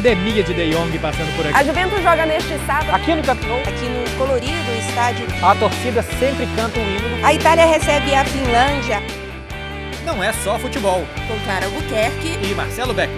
[0.00, 1.66] epidemia de De Jong passando por A aqui.
[1.66, 5.26] Juventus joga neste sábado Aqui no Camp aqui no colorido estádio.
[5.44, 7.24] a torcida sempre canta o hino.
[7.24, 9.02] A Itália recebe a Finlândia
[10.06, 11.04] Não é só futebol.
[11.28, 12.38] com Clara Albuquerque.
[12.50, 13.10] E Marcelo Beck.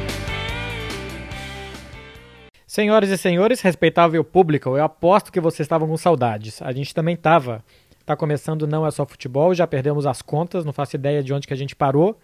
[2.67, 6.61] Senhoras e senhores, respeitável público, eu aposto que vocês estavam com saudades.
[6.63, 7.63] A gente também tava.
[8.05, 11.47] Tá começando Não é só futebol, já perdemos as contas, não faço ideia de onde
[11.47, 12.19] que a gente parou.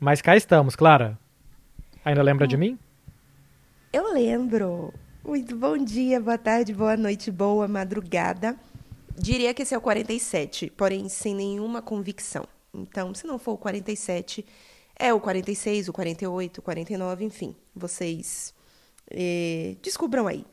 [0.00, 1.16] Mas cá estamos, Clara.
[2.04, 2.76] Ainda lembra de mim?
[3.92, 4.90] Eu lembro.
[5.22, 8.58] Muito bom dia, boa tarde, boa noite, boa madrugada.
[9.18, 12.48] Diria que esse é o 47, porém sem nenhuma convicção.
[12.72, 14.46] Então, se não for o 47,
[14.98, 17.54] é o 46, o 48, o 49, enfim.
[17.76, 18.54] Vocês
[19.10, 20.46] eh, descubram aí.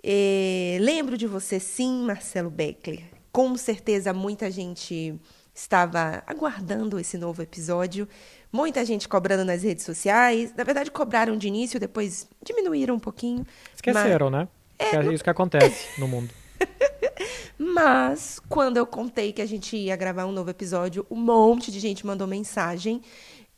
[0.00, 3.02] Eh, lembro de você, sim, Marcelo Beckler.
[3.32, 5.18] Com certeza, muita gente
[5.52, 8.08] estava aguardando esse novo episódio.
[8.52, 10.52] Muita gente cobrando nas redes sociais.
[10.56, 13.46] Na verdade, cobraram de início, depois diminuíram um pouquinho.
[13.74, 14.48] Esqueceram, né?
[14.78, 16.30] Que é isso que acontece no mundo.
[17.58, 21.78] Mas, quando eu contei que a gente ia gravar um novo episódio, um monte de
[21.78, 23.02] gente mandou mensagem.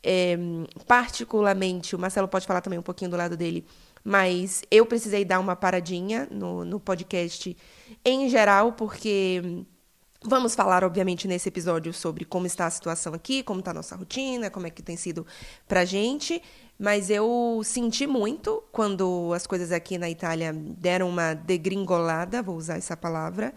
[0.03, 0.37] É,
[0.87, 3.65] particularmente, o Marcelo pode falar também um pouquinho do lado dele,
[4.03, 7.57] mas eu precisei dar uma paradinha no, no podcast
[8.05, 9.65] em geral, porque
[10.25, 13.97] vamos falar, obviamente, nesse episódio sobre como está a situação aqui, como está a nossa
[13.97, 15.27] rotina, como é que tem sido
[15.67, 16.43] pra gente.
[16.79, 22.77] Mas eu senti muito quando as coisas aqui na Itália deram uma degringolada, vou usar
[22.77, 23.55] essa palavra.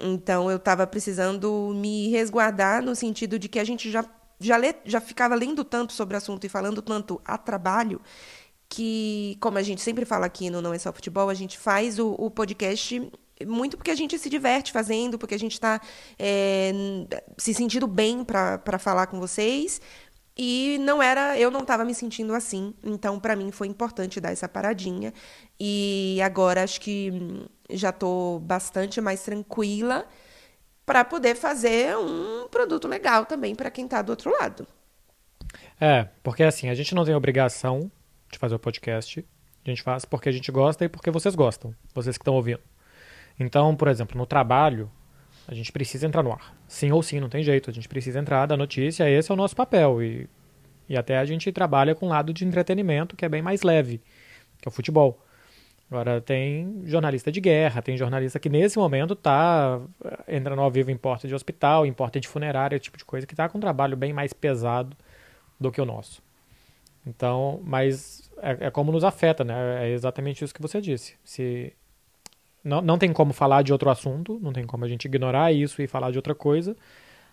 [0.00, 4.04] Então eu estava precisando me resguardar no sentido de que a gente já,
[4.40, 8.00] já, lê, já ficava lendo tanto sobre o assunto e falando tanto a trabalho
[8.68, 11.98] que, como a gente sempre fala aqui no Não É Só Futebol, a gente faz
[11.98, 13.12] o, o podcast
[13.46, 15.80] muito porque a gente se diverte fazendo, porque a gente está
[17.36, 19.80] se sentindo bem para falar com vocês.
[20.36, 24.32] E não era, eu não estava me sentindo assim, então para mim foi importante dar
[24.32, 25.12] essa paradinha.
[25.60, 30.06] E agora acho que hum, já estou bastante mais tranquila
[30.84, 34.66] para poder fazer um produto legal também para quem está do outro lado.
[35.80, 37.90] É, porque assim, a gente não tem obrigação
[38.30, 39.24] de fazer o podcast.
[39.64, 42.60] A gente faz porque a gente gosta e porque vocês gostam, vocês que estão ouvindo.
[43.38, 44.90] Então, por exemplo, no trabalho,
[45.46, 46.56] a gente precisa entrar no ar.
[46.66, 47.70] Sim ou sim, não tem jeito.
[47.70, 50.02] A gente precisa entrar da notícia, esse é o nosso papel.
[50.02, 50.28] E,
[50.88, 54.00] e até a gente trabalha com um lado de entretenimento que é bem mais leve,
[54.60, 55.20] que é o futebol.
[55.90, 59.80] Agora, tem jornalista de guerra, tem jornalista que nesse momento está
[60.26, 63.34] entrando ao vivo em porta de hospital, em porta de funerária, tipo de coisa, que
[63.34, 64.96] está com um trabalho bem mais pesado
[65.60, 66.22] do que o nosso.
[67.06, 69.86] Então, mas é, é como nos afeta, né?
[69.86, 71.16] É exatamente isso que você disse.
[71.22, 71.72] Se
[72.64, 75.82] não, não tem como falar de outro assunto, não tem como a gente ignorar isso
[75.82, 76.74] e falar de outra coisa.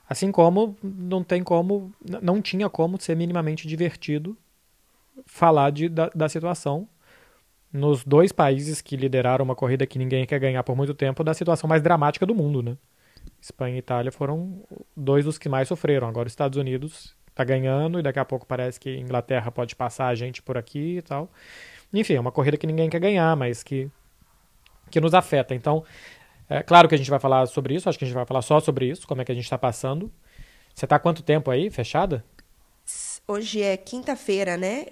[0.08, 4.38] Assim como não tem como, não tinha como ser minimamente divertido
[5.26, 6.88] falar de, da, da situação
[7.72, 11.34] nos dois países que lideraram uma corrida que ninguém quer ganhar por muito tempo, da
[11.34, 12.76] situação mais dramática do mundo, né?
[13.40, 14.62] Espanha e Itália foram
[14.96, 16.08] dois dos que mais sofreram.
[16.08, 20.08] Agora os Estados Unidos está ganhando e daqui a pouco parece que Inglaterra pode passar
[20.08, 21.32] a gente por aqui e tal.
[21.94, 23.90] Enfim, é uma corrida que ninguém quer ganhar, mas que
[24.92, 25.56] que nos afeta.
[25.56, 25.84] Então,
[26.50, 28.42] é claro que a gente vai falar sobre isso, acho que a gente vai falar
[28.42, 30.12] só sobre isso, como é que a gente está passando.
[30.76, 32.24] Você está há quanto tempo aí, fechada?
[33.28, 34.86] Hoje é quinta-feira, né?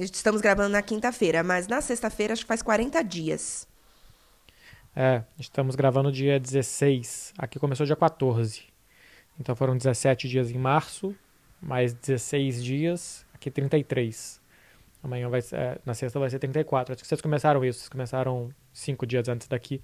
[0.00, 3.68] Estamos gravando na quinta-feira, mas na sexta-feira acho que faz 40 dias.
[4.96, 8.64] É, estamos gravando dia 16, aqui começou dia 14.
[9.38, 11.14] Então foram 17 dias em março,
[11.60, 14.40] mais 16 dias, aqui 33.
[15.02, 16.94] Amanhã vai ser, é, na sexta vai ser 34.
[16.94, 19.80] Acho que vocês começaram isso, vocês começaram cinco dias antes daqui.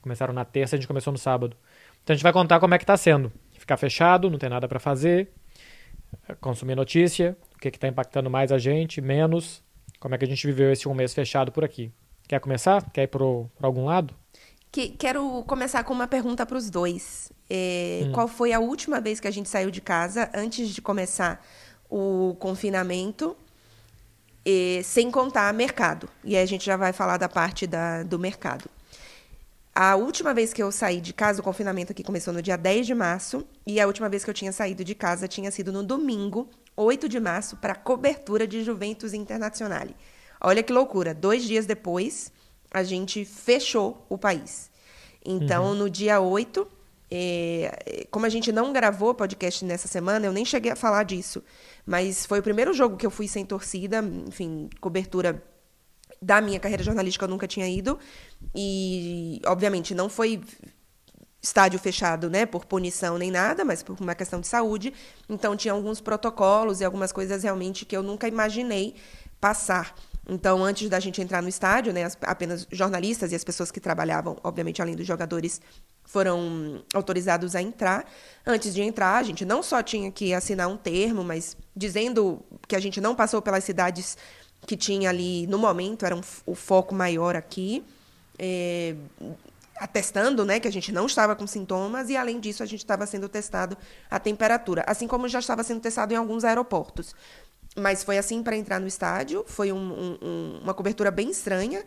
[0.00, 1.56] Começaram na terça, a gente começou no sábado.
[2.02, 3.30] Então a gente vai contar como é que tá sendo.
[3.52, 5.30] Ficar fechado, não tem nada para fazer,
[6.28, 9.62] é, consumir notícia, o que que tá impactando mais a gente, menos,
[10.00, 11.92] como é que a gente viveu esse um mês fechado por aqui.
[12.28, 12.90] Quer começar?
[12.90, 14.14] Quer ir pro, pra algum lado?
[14.70, 17.32] Que, quero começar com uma pergunta para os dois.
[17.48, 21.44] É, Qual foi a última vez que a gente saiu de casa antes de começar
[21.88, 23.36] o confinamento,
[24.46, 26.08] e, sem contar mercado?
[26.22, 28.70] E aí a gente já vai falar da parte da, do mercado.
[29.74, 32.86] A última vez que eu saí de casa, o confinamento aqui começou no dia 10
[32.86, 35.82] de março, e a última vez que eu tinha saído de casa tinha sido no
[35.82, 39.96] domingo, 8 de março, para cobertura de Juventus Internazionale.
[40.40, 42.32] Olha que loucura, dois dias depois,
[42.70, 44.70] a gente fechou o país.
[45.24, 46.66] Então, no dia 8,
[47.10, 51.42] eh, como a gente não gravou podcast nessa semana, eu nem cheguei a falar disso,
[51.86, 55.42] mas foi o primeiro jogo que eu fui sem torcida, enfim, cobertura
[56.20, 57.98] da minha carreira jornalística eu nunca tinha ido.
[58.54, 60.42] E, obviamente, não foi
[61.40, 64.92] estádio fechado, né, por punição nem nada, mas por uma questão de saúde.
[65.28, 68.96] Então tinha alguns protocolos e algumas coisas realmente que eu nunca imaginei
[69.40, 69.94] passar.
[70.28, 73.78] Então, antes da gente entrar no estádio, né, as, apenas jornalistas e as pessoas que
[73.78, 75.60] trabalhavam, obviamente, além dos jogadores,
[76.06, 78.08] foram autorizados a entrar.
[78.46, 82.76] Antes de entrar, a gente não só tinha que assinar um termo, mas dizendo que
[82.76, 84.16] a gente não passou pelas cidades
[84.66, 87.84] que tinha ali no momento, era um, o foco maior aqui.
[88.38, 88.94] É,
[89.78, 93.06] atestando né, que a gente não estava com sintomas e, além disso, a gente estava
[93.06, 93.76] sendo testado
[94.10, 97.14] a temperatura, assim como já estava sendo testado em alguns aeroportos.
[97.76, 101.84] Mas foi assim para entrar no estádio, foi um, um, uma cobertura bem estranha,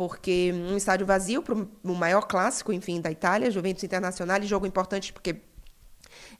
[0.00, 5.12] porque um estádio vazio para o maior clássico, enfim, da Itália, Juventus Internacional, jogo importante
[5.12, 5.36] porque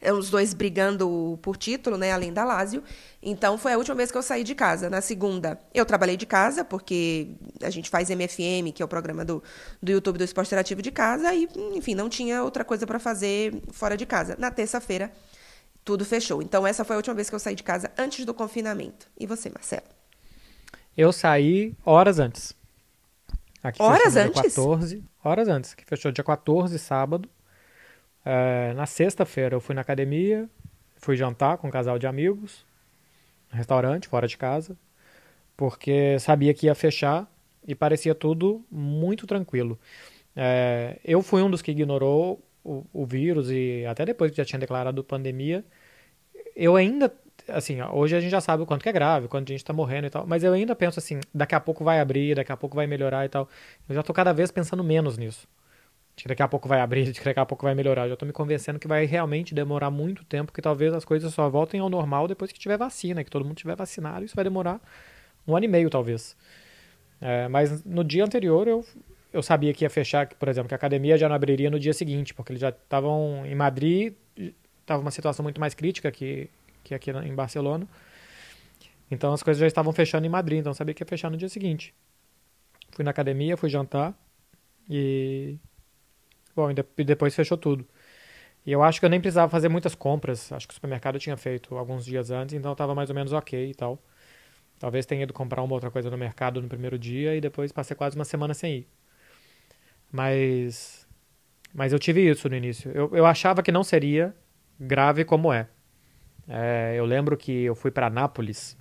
[0.01, 2.83] é os dois brigando por título, né, além da Lazio.
[3.23, 4.89] Então foi a última vez que eu saí de casa.
[4.89, 9.27] Na segunda, eu trabalhei de casa, porque a gente faz MFM, que é o programa
[9.27, 9.43] do,
[9.83, 13.61] do YouTube do Esporte Interativo de casa, e, enfim, não tinha outra coisa para fazer
[13.73, 14.37] fora de casa.
[14.39, 15.13] Na terça-feira,
[15.85, 16.41] tudo fechou.
[16.41, 19.07] Então essa foi a última vez que eu saí de casa antes do confinamento.
[19.19, 19.85] E você, Marcelo?
[20.97, 22.59] Eu saí horas antes.
[23.63, 24.41] Aqui horas antes?
[24.41, 25.75] 14, horas antes.
[25.75, 27.29] Que fechou dia 14, sábado.
[28.25, 30.49] É, na sexta-feira eu fui na academia,
[30.97, 32.65] fui jantar com um casal de amigos,
[33.51, 34.77] no restaurante, fora de casa,
[35.57, 37.31] porque sabia que ia fechar
[37.67, 39.79] e parecia tudo muito tranquilo.
[40.35, 44.45] É, eu fui um dos que ignorou o, o, vírus e até depois que já
[44.45, 45.65] tinha declarado pandemia,
[46.55, 47.13] eu ainda,
[47.53, 49.73] assim, hoje a gente já sabe o quanto que é grave, quanto a gente tá
[49.73, 52.57] morrendo e tal, mas eu ainda penso assim, daqui a pouco vai abrir, daqui a
[52.57, 53.49] pouco vai melhorar e tal.
[53.89, 55.49] Eu já tô cada vez pensando menos nisso
[56.21, 58.05] de que daqui a pouco vai abrir, de que daqui a pouco vai melhorar.
[58.05, 61.33] Eu já tô me convencendo que vai realmente demorar muito tempo, que talvez as coisas
[61.33, 64.25] só voltem ao normal depois que tiver vacina, que todo mundo tiver vacinado.
[64.25, 64.81] Isso vai demorar
[65.47, 66.37] um ano e meio, talvez.
[67.21, 68.85] É, mas no dia anterior eu,
[69.33, 71.93] eu sabia que ia fechar, por exemplo, que a academia já não abriria no dia
[71.93, 74.15] seguinte, porque eles já estavam em Madrid,
[74.81, 76.49] estava uma situação muito mais crítica que,
[76.83, 77.87] que aqui em Barcelona.
[79.11, 81.49] Então as coisas já estavam fechando em Madrid, então sabia que ia fechar no dia
[81.49, 81.95] seguinte.
[82.93, 84.15] Fui na academia, fui jantar
[84.89, 85.59] e
[86.55, 87.87] Bom, e depois fechou tudo.
[88.67, 90.53] E eu acho que eu nem precisava fazer muitas compras.
[90.53, 93.71] Acho que o supermercado tinha feito alguns dias antes, então estava mais ou menos ok
[93.71, 93.99] e tal.
[94.79, 97.97] Talvez tenha ido comprar uma outra coisa no mercado no primeiro dia e depois passei
[97.97, 98.89] quase uma semana sem ir.
[100.13, 101.07] Mas.
[101.73, 102.91] Mas eu tive isso no início.
[102.93, 104.35] Eu, eu achava que não seria
[104.79, 105.69] grave como é.
[106.51, 108.77] É eu lembro que eu fui para Nápoles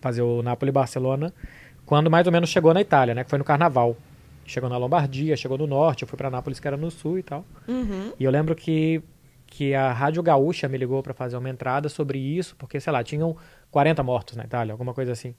[0.00, 1.34] fazer o Nápoles-Barcelona
[1.84, 3.24] quando mais ou menos chegou na Itália, né?
[3.24, 3.96] Que foi no carnaval
[4.48, 7.22] chegou na Lombardia, chegou no norte, eu fui para Nápoles, que era no sul e
[7.22, 7.44] tal.
[7.66, 8.12] Uhum.
[8.18, 9.02] E eu lembro que,
[9.46, 13.04] que a Rádio Gaúcha me ligou para fazer uma entrada sobre isso, porque, sei lá,
[13.04, 13.36] tinham
[13.70, 15.34] 40 mortos na Itália, alguma coisa assim.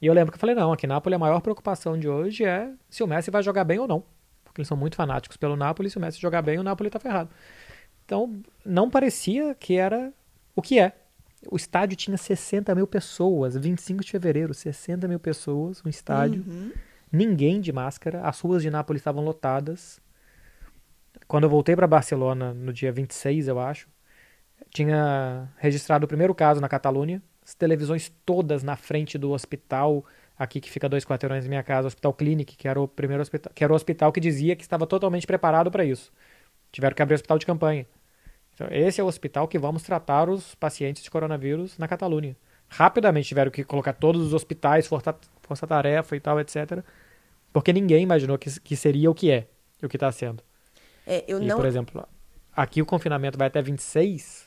[0.00, 2.44] E eu lembro que eu falei, não, aqui em Nápoles a maior preocupação de hoje
[2.44, 4.02] é se o Messi vai jogar bem ou não.
[4.44, 6.98] Porque eles são muito fanáticos pelo Nápoles, se o Messi jogar bem, o Nápoles tá
[6.98, 7.30] ferrado.
[8.04, 10.12] Então, não parecia que era
[10.60, 10.92] o que é.
[11.50, 16.44] O estádio tinha 60 mil pessoas, 25 de fevereiro, 60 mil pessoas, um estádio.
[16.46, 16.70] Uhum
[17.12, 20.00] ninguém de máscara, as ruas de Nápoles estavam lotadas.
[21.26, 23.88] Quando eu voltei para Barcelona no dia 26, eu acho,
[24.70, 30.04] tinha registrado o primeiro caso na Catalunha, as televisões todas na frente do hospital
[30.38, 33.20] aqui que fica dois quarteirões da minha casa, o Hospital Clinic, que era o primeiro
[33.20, 36.10] hospital, que era o hospital que dizia que estava totalmente preparado para isso.
[36.72, 37.86] Tiveram que abrir o hospital de campanha.
[38.60, 42.36] Então, esse é o hospital que vamos tratar os pacientes de coronavírus na Catalunha.
[42.68, 46.84] Rapidamente tiveram que colocar todos os hospitais, força-tarefa e tal, etc.
[47.54, 49.46] Porque ninguém imaginou que, que seria o que é,
[49.82, 50.42] o que está sendo.
[51.06, 51.56] É, eu e, não...
[51.56, 52.06] por exemplo,
[52.54, 54.46] aqui o confinamento vai até 26.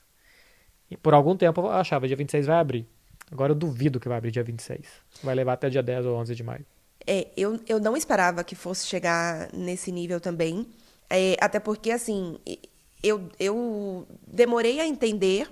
[0.91, 2.87] E por algum tempo eu achava dia 26 vai abrir.
[3.31, 4.85] Agora eu duvido que vai abrir dia 26.
[5.23, 6.63] Vai levar até dia 10 ou 11 de maio.
[7.07, 10.67] É, eu, eu não esperava que fosse chegar nesse nível também.
[11.09, 12.37] É, até porque, assim,
[13.03, 15.51] eu, eu demorei a entender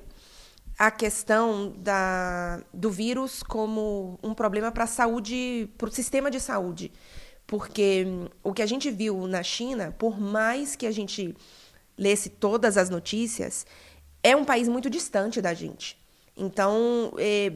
[0.79, 6.39] a questão da, do vírus como um problema para a saúde, para o sistema de
[6.39, 6.91] saúde.
[7.45, 11.35] Porque hum, o que a gente viu na China, por mais que a gente
[11.97, 13.65] lesse todas as notícias,
[14.23, 16.01] é um país muito distante da gente.
[16.35, 17.51] Então, é,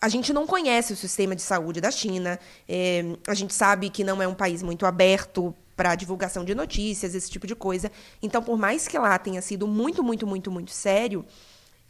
[0.00, 2.38] a gente não conhece o sistema de saúde da China,
[2.68, 7.14] é, a gente sabe que não é um país muito aberto para divulgação de notícias,
[7.14, 7.90] esse tipo de coisa.
[8.22, 11.24] Então, por mais que lá tenha sido muito, muito, muito, muito sério,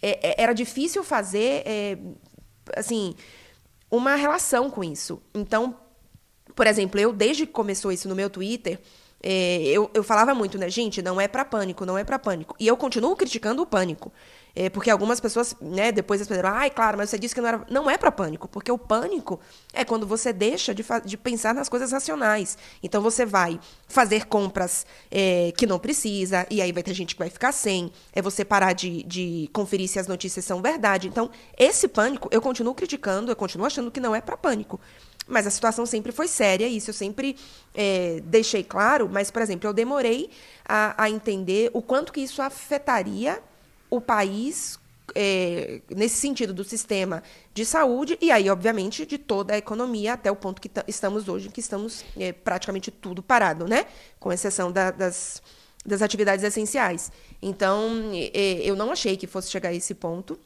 [0.00, 1.98] é, é era difícil fazer, é,
[2.76, 3.14] assim,
[3.90, 5.22] uma relação com isso.
[5.34, 5.76] Então,
[6.54, 8.80] por exemplo, eu, desde que começou isso no meu Twitter,
[9.22, 12.56] é, eu, eu falava muito, né, gente, não é para pânico, não é para pânico.
[12.58, 14.12] E eu continuo criticando o pânico.
[14.54, 17.49] É, porque algumas pessoas, né, depois elas falaram, ai, claro, mas você disse que não
[17.49, 17.66] era.
[17.71, 19.40] Não é para pânico, porque o pânico
[19.73, 22.59] é quando você deixa de, de pensar nas coisas racionais.
[22.82, 27.18] Então você vai fazer compras é, que não precisa, e aí vai ter gente que
[27.18, 27.90] vai ficar sem.
[28.12, 31.09] É você parar de, de conferir se as notícias são verdade.
[31.09, 34.78] Então, esse pânico, eu continuo criticando, eu continuo achando que não é para pânico.
[35.26, 37.37] Mas a situação sempre foi séria, isso eu sempre
[37.75, 39.09] é, deixei claro.
[39.11, 40.28] Mas, por exemplo, eu demorei
[40.68, 43.42] a, a entender o quanto que isso afetaria
[43.92, 44.80] o país
[45.14, 47.22] é, nesse sentido do sistema
[47.52, 51.50] de saúde e aí, obviamente, de toda a economia até o ponto que estamos hoje,
[51.50, 53.84] que estamos é, praticamente tudo parado, né?
[54.18, 55.42] Com exceção da, das,
[55.84, 57.12] das atividades essenciais.
[57.42, 60.40] Então, é, eu não achei que fosse chegar a esse ponto.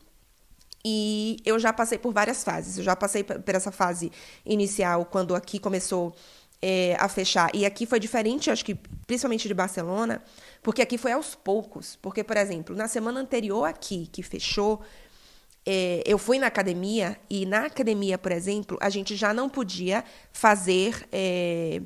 [0.84, 2.78] E eu já passei por várias fases.
[2.78, 4.10] Eu já passei por essa fase
[4.44, 6.12] inicial, quando aqui começou
[6.60, 7.50] é, a fechar.
[7.54, 8.74] E aqui foi diferente, acho que
[9.06, 10.22] principalmente de Barcelona,
[10.62, 11.96] porque aqui foi aos poucos.
[12.02, 14.82] Porque, por exemplo, na semana anterior aqui, que fechou,
[15.64, 20.04] é, eu fui na academia e na academia, por exemplo, a gente já não podia
[20.32, 21.82] fazer é,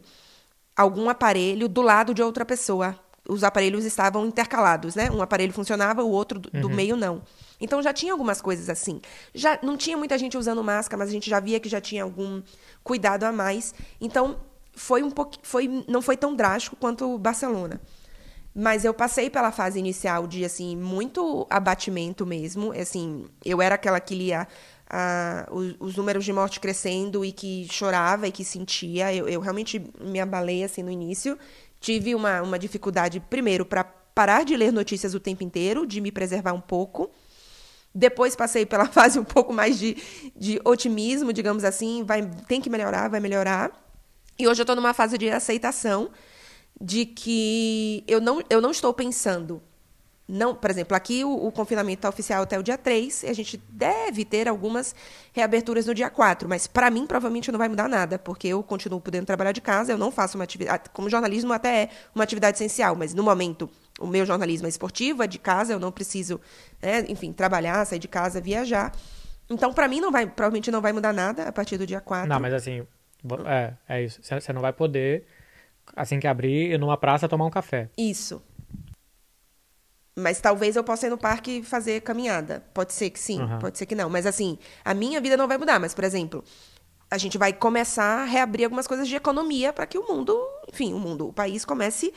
[0.77, 2.99] algum aparelho do lado de outra pessoa.
[3.29, 5.11] Os aparelhos estavam intercalados, né?
[5.11, 6.61] Um aparelho funcionava, o outro do, uhum.
[6.62, 7.23] do meio não.
[7.61, 9.00] Então já tinha algumas coisas assim.
[9.35, 12.03] Já não tinha muita gente usando máscara, mas a gente já via que já tinha
[12.03, 12.43] algum
[12.83, 13.75] cuidado a mais.
[14.00, 14.39] Então
[14.73, 17.81] foi um pouco, foi, não foi tão drástico quanto Barcelona.
[18.55, 24.00] Mas eu passei pela fase inicial de assim muito abatimento mesmo, assim, eu era aquela
[24.00, 24.49] que lia
[24.91, 29.15] ah, os, os, números de morte crescendo e que chorava e que sentia.
[29.15, 31.39] Eu, eu realmente me abalei assim no início.
[31.81, 36.11] Tive uma, uma dificuldade primeiro para parar de ler notícias o tempo inteiro, de me
[36.11, 37.09] preservar um pouco.
[37.95, 39.97] Depois passei pela fase um pouco mais de,
[40.37, 43.71] de otimismo, digamos assim, vai tem que melhorar, vai melhorar.
[44.40, 46.11] E hoje eu estou numa fase de aceitação
[46.80, 49.62] de que eu não, eu não estou pensando.
[50.26, 53.35] Não, por exemplo, aqui o, o confinamento está oficial até o dia 3, e a
[53.35, 54.94] gente deve ter algumas
[55.32, 58.99] reaberturas no dia 4, mas para mim provavelmente não vai mudar nada, porque eu continuo
[58.99, 62.56] podendo trabalhar de casa, eu não faço uma atividade, como jornalismo até é uma atividade
[62.56, 63.68] essencial, mas no momento
[63.99, 66.40] o meu jornalismo é esportivo, é de casa, eu não preciso,
[66.80, 68.92] né, enfim, trabalhar, sair de casa, viajar.
[69.50, 72.28] Então, para mim, não vai, provavelmente não vai mudar nada a partir do dia 4.
[72.28, 72.87] Não, mas assim,
[73.47, 74.21] é, é isso.
[74.23, 75.27] Você não vai poder,
[75.95, 77.89] assim que abrir, ir numa praça tomar um café.
[77.97, 78.43] Isso.
[80.17, 82.65] Mas talvez eu possa ir no parque fazer caminhada.
[82.75, 83.59] Pode ser que sim, uhum.
[83.59, 84.11] pode ser que não.
[84.11, 85.79] Mas assim, a minha vida não vai mudar.
[85.79, 86.45] Mas, por exemplo,
[87.11, 90.93] a gente vai começar a reabrir algumas coisas de economia para que o mundo, enfim,
[90.93, 92.12] o mundo, o país comece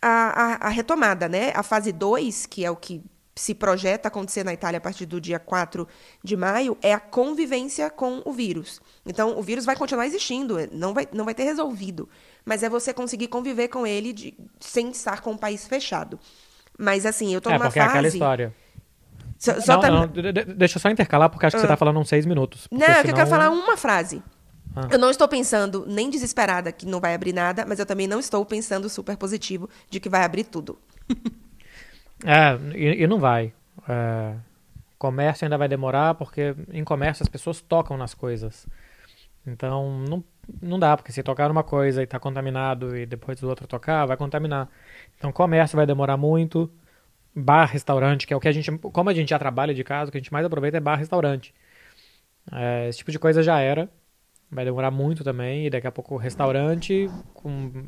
[0.00, 1.52] a, a, a retomada, né?
[1.54, 3.02] A fase 2, que é o que
[3.34, 5.88] se projeta acontecer na Itália a partir do dia 4
[6.22, 8.80] de maio é a convivência com o vírus.
[9.06, 12.08] Então, o vírus vai continuar existindo, não vai, não vai ter resolvido.
[12.44, 16.18] Mas é você conseguir conviver com ele de, sem estar com o país fechado.
[16.78, 17.88] Mas, assim, eu tô é, numa porque fase...
[17.88, 18.54] É aquela história.
[19.38, 19.90] Só, só não, tá...
[19.90, 20.06] não,
[20.56, 21.62] deixa eu só intercalar, porque acho que ah.
[21.62, 22.68] você tá falando uns seis minutos.
[22.70, 24.22] Não, é que eu quero falar uma frase.
[24.76, 24.88] Ah.
[24.90, 28.20] Eu não estou pensando nem desesperada que não vai abrir nada, mas eu também não
[28.20, 30.78] estou pensando super positivo de que vai abrir tudo.
[32.24, 33.52] É, e, e não vai.
[33.88, 34.34] É,
[34.98, 38.66] comércio ainda vai demorar, porque em comércio as pessoas tocam nas coisas.
[39.46, 40.24] Então, não,
[40.60, 44.06] não dá, porque se tocar uma coisa e está contaminado e depois do outro tocar,
[44.06, 44.68] vai contaminar.
[45.18, 46.70] Então, comércio vai demorar muito.
[47.34, 48.70] Bar, restaurante, que é o que a gente.
[48.78, 50.96] Como a gente já trabalha de casa, o que a gente mais aproveita é bar,
[50.96, 51.54] restaurante.
[52.52, 53.88] É, esse tipo de coisa já era.
[54.50, 55.66] Vai demorar muito também.
[55.66, 57.84] E daqui a pouco, restaurante com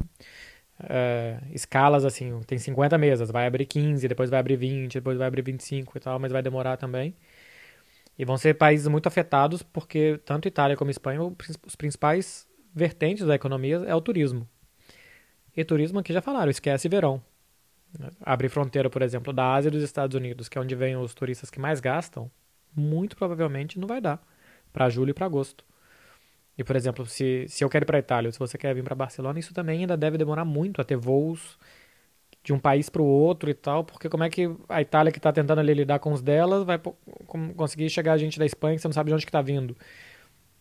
[0.88, 5.26] é, escalas assim, tem 50 mesas, vai abrir 15, depois vai abrir 20, depois vai
[5.26, 7.14] abrir 25 e tal, mas vai demorar também.
[8.18, 11.20] E vão ser países muito afetados porque tanto Itália como Espanha,
[11.66, 14.48] os principais vertentes da economia é o turismo.
[15.56, 17.22] E turismo aqui já falaram, esquece verão.
[18.20, 21.14] Abrir fronteira, por exemplo, da Ásia e dos Estados Unidos, que é onde vêm os
[21.14, 22.30] turistas que mais gastam,
[22.74, 24.20] muito provavelmente não vai dar
[24.72, 25.64] para julho e para agosto.
[26.56, 28.94] E, por exemplo, se, se eu quero ir para Itália, se você quer vir para
[28.94, 31.58] Barcelona, isso também ainda deve demorar muito a ter voos
[32.44, 35.18] de um país para o outro e tal, porque como é que a Itália que
[35.18, 36.78] está tentando ali lidar com os delas vai
[37.56, 39.76] conseguir chegar a gente da Espanha que você não sabe de onde que está vindo?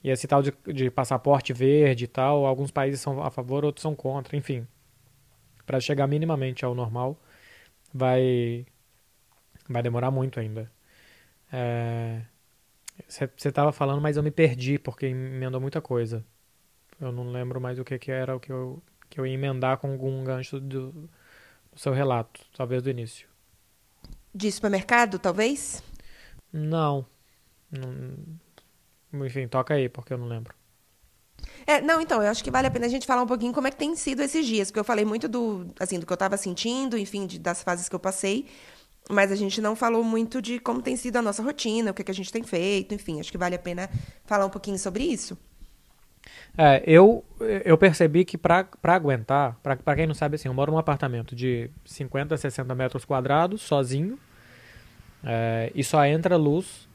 [0.04, 3.82] E esse tal de, de passaporte verde e tal, alguns países são a favor, outros
[3.84, 4.68] são contra, enfim.
[5.66, 7.18] Para chegar minimamente ao normal,
[7.94, 8.66] vai
[9.70, 10.72] vai demorar muito ainda.
[11.52, 12.22] É...
[13.08, 16.26] Você estava falando, mas eu me perdi porque emendou muita coisa.
[17.00, 19.78] Eu não lembro mais o que, que era o que eu, que eu ia emendar
[19.78, 21.10] com algum gancho do, do
[21.76, 23.28] seu relato, talvez do início.
[24.34, 25.84] De supermercado, talvez?
[26.52, 27.06] Não.
[27.72, 29.26] não.
[29.26, 30.56] Enfim, toca aí, porque eu não lembro.
[31.66, 33.68] É, não, então, eu acho que vale a pena a gente falar um pouquinho como
[33.68, 36.16] é que tem sido esses dias, porque eu falei muito do, assim, do que eu
[36.16, 38.48] estava sentindo, enfim, de, das fases que eu passei.
[39.10, 42.02] Mas a gente não falou muito de como tem sido a nossa rotina, o que,
[42.02, 43.90] é que a gente tem feito, enfim, acho que vale a pena
[44.26, 45.38] falar um pouquinho sobre isso.
[46.58, 47.26] É, eu,
[47.66, 51.70] eu percebi que para aguentar, para quem não sabe assim, eu moro num apartamento de
[51.86, 54.18] 50, 60 metros quadrados, sozinho,
[55.24, 56.88] é, e só entra luz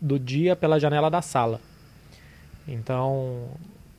[0.00, 1.60] do dia pela janela da sala.
[2.66, 3.50] Então,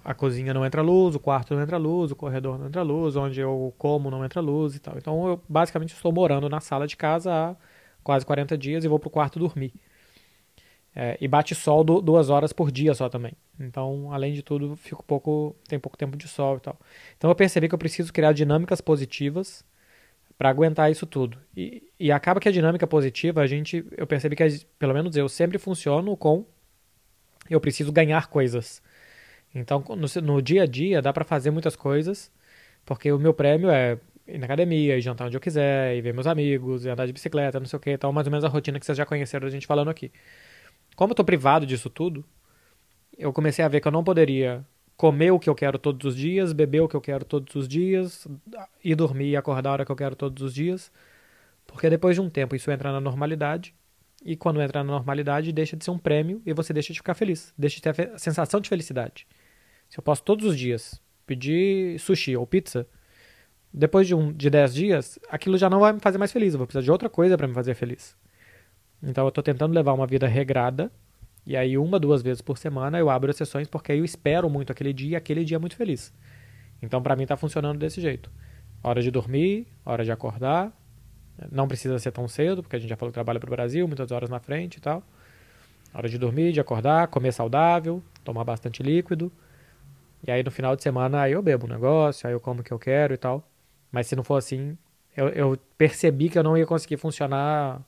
[0.03, 3.15] a cozinha não entra luz, o quarto não entra luz, o corredor não entra luz,
[3.15, 4.97] onde eu como não entra luz e tal.
[4.97, 7.55] Então eu basicamente estou morando na sala de casa há
[8.03, 9.73] quase 40 dias e vou pro quarto dormir.
[10.95, 13.33] É, e bate sol do, duas horas por dia só também.
[13.59, 16.77] Então, além de tudo, fico pouco, tem pouco tempo de sol e tal.
[17.17, 19.65] Então eu percebi que eu preciso criar dinâmicas positivas
[20.37, 21.37] para aguentar isso tudo.
[21.55, 25.27] E, e acaba que a dinâmica positiva, a gente, eu percebi que, pelo menos eu,
[25.29, 26.45] sempre funciono com
[27.49, 28.81] eu preciso ganhar coisas.
[29.53, 32.31] Então, no, no dia a dia, dá para fazer muitas coisas,
[32.85, 36.13] porque o meu prêmio é ir na academia, ir jantar onde eu quiser, ir ver
[36.13, 38.47] meus amigos, ir andar de bicicleta, não sei o que, então mais ou menos a
[38.47, 40.11] rotina que vocês já conheceram a gente falando aqui.
[40.95, 42.25] Como eu tô privado disso tudo,
[43.17, 46.15] eu comecei a ver que eu não poderia comer o que eu quero todos os
[46.15, 48.27] dias, beber o que eu quero todos os dias,
[48.83, 50.91] ir dormir e acordar a hora que eu quero todos os dias,
[51.67, 53.73] porque depois de um tempo isso entra na normalidade,
[54.25, 57.13] e quando entra na normalidade deixa de ser um prêmio e você deixa de ficar
[57.13, 59.27] feliz, deixa de ter a sensação de felicidade.
[59.93, 62.87] Se eu posso todos os dias pedir sushi ou pizza,
[63.71, 66.57] depois de um de 10 dias, aquilo já não vai me fazer mais feliz, eu
[66.57, 68.17] vou precisar de outra coisa para me fazer feliz.
[69.03, 70.91] Então eu estou tentando levar uma vida regrada,
[71.45, 74.49] e aí uma, duas vezes por semana eu abro as sessões porque aí eu espero
[74.49, 76.11] muito aquele dia e aquele dia é muito feliz.
[76.81, 78.31] Então para mim está funcionando desse jeito.
[78.83, 80.75] Hora de dormir, hora de acordar.
[81.51, 83.87] Não precisa ser tão cedo, porque a gente já falou que trabalha para o Brasil,
[83.87, 85.03] muitas horas na frente e tal.
[85.93, 89.31] Hora de dormir, de acordar, comer saudável, tomar bastante líquido.
[90.25, 92.63] E aí no final de semana aí eu bebo um negócio, aí eu como o
[92.63, 93.47] que eu quero e tal.
[93.91, 94.77] Mas se não for assim,
[95.15, 97.81] eu, eu percebi que eu não ia conseguir funcionar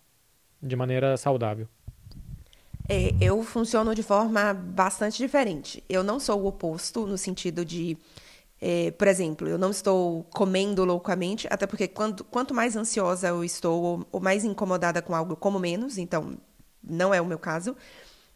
[0.61, 1.67] de maneira saudável.
[2.87, 5.83] É, eu funciono de forma bastante diferente.
[5.89, 7.97] Eu não sou o oposto no sentido de,
[8.61, 13.43] é, por exemplo, eu não estou comendo loucamente, até porque quando, quanto mais ansiosa eu
[13.43, 15.97] estou ou, ou mais incomodada com algo, como menos.
[15.97, 16.37] Então,
[16.83, 17.75] não é o meu caso.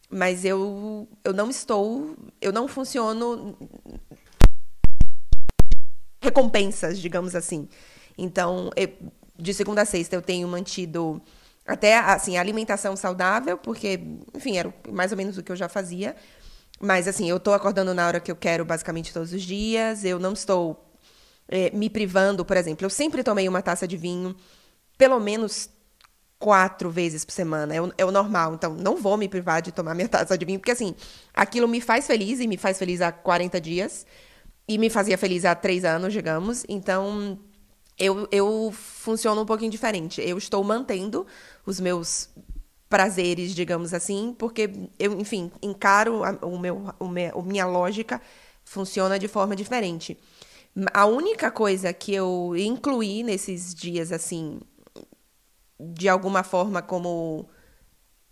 [0.10, 3.56] Mas eu, eu não estou, eu não funciono
[6.22, 7.70] recompensas, digamos assim.
[8.18, 8.90] Então, eu,
[9.38, 11.22] de segunda a sexta eu tenho mantido
[11.66, 14.00] até, assim, alimentação saudável, porque,
[14.34, 16.16] enfim, era mais ou menos o que eu já fazia.
[16.80, 20.04] Mas, assim, eu estou acordando na hora que eu quero, basicamente, todos os dias.
[20.04, 20.92] Eu não estou
[21.48, 22.86] é, me privando, por exemplo.
[22.86, 24.36] Eu sempre tomei uma taça de vinho,
[24.98, 25.70] pelo menos
[26.40, 27.76] quatro vezes por semana.
[27.76, 28.56] É o, é o, normal.
[28.56, 30.96] Então, não vou me privar de tomar minha taça de vinho, porque, assim,
[31.34, 34.06] aquilo me faz feliz e me faz feliz há 40 dias.
[34.68, 36.64] E me fazia feliz há três anos, digamos.
[36.70, 37.38] Então,
[37.98, 40.22] eu, eu funciono um pouquinho diferente.
[40.22, 41.28] Eu estou mantendo
[41.66, 42.30] os meus
[42.88, 48.20] prazeres, digamos assim, porque eu, enfim, encaro a, o meu, o a minha lógica
[48.64, 50.18] funciona de forma diferente.
[50.94, 54.60] A única coisa que eu incluí nesses dias, assim,
[55.80, 57.50] de alguma forma como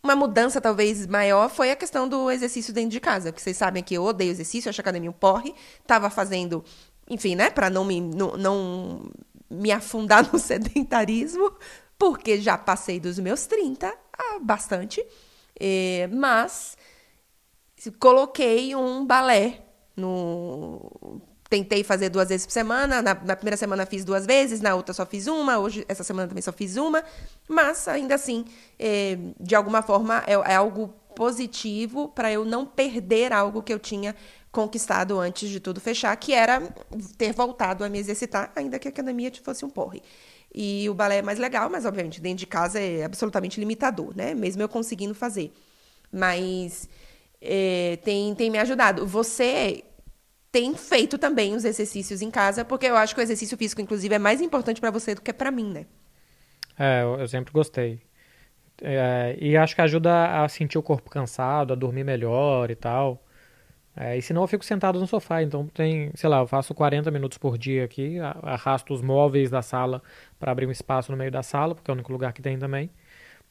[0.03, 3.31] uma mudança talvez maior foi a questão do exercício dentro de casa.
[3.31, 5.53] Porque vocês sabem que eu odeio exercício, acho a academia um porre.
[5.85, 6.63] Tava fazendo,
[7.09, 9.11] enfim, né, para não me não, não
[9.49, 11.51] me afundar no sedentarismo,
[11.97, 15.03] porque já passei dos meus 30, ah, bastante.
[15.59, 16.77] É, mas
[17.99, 19.63] coloquei um balé
[19.95, 21.21] no.
[21.49, 23.01] Tentei fazer duas vezes por semana.
[23.01, 25.57] Na, na, primeira semana fiz duas vezes, na outra só fiz uma.
[25.57, 27.03] Hoje, essa semana também só fiz uma.
[27.47, 28.45] Mas ainda assim,
[28.77, 33.79] é, de alguma forma, é, é algo positivo para eu não perder algo que eu
[33.79, 34.15] tinha
[34.51, 36.61] conquistado antes de tudo fechar, que era
[37.17, 40.01] ter voltado a me exercitar, ainda que a academia fosse um porre.
[40.53, 44.33] E o balé é mais legal, mas obviamente dentro de casa é absolutamente limitador, né?
[44.33, 45.53] Mesmo eu conseguindo fazer.
[46.11, 46.89] Mas
[47.41, 49.05] é, tem, tem me ajudado.
[49.05, 49.83] Você
[50.51, 54.15] tem feito também os exercícios em casa, porque eu acho que o exercício físico, inclusive,
[54.15, 55.85] é mais importante para você do que para mim, né?
[56.77, 57.99] É, eu, sempre gostei.
[58.81, 63.23] É, e acho que ajuda a sentir o corpo cansado, a dormir melhor e tal.
[63.95, 67.09] É, e senão eu fico sentado no sofá, então tem, sei lá, eu faço 40
[67.09, 70.03] minutos por dia aqui, arrasto os móveis da sala
[70.39, 72.59] para abrir um espaço no meio da sala, porque é o único lugar que tem
[72.59, 72.91] também.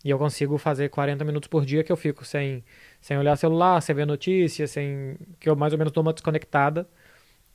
[0.04, 2.64] E eu consigo fazer 40 minutos por dia que eu fico sem,
[3.06, 6.88] sem olhar celular, sem ver notícias, sem que eu mais ou menos dou uma desconectada.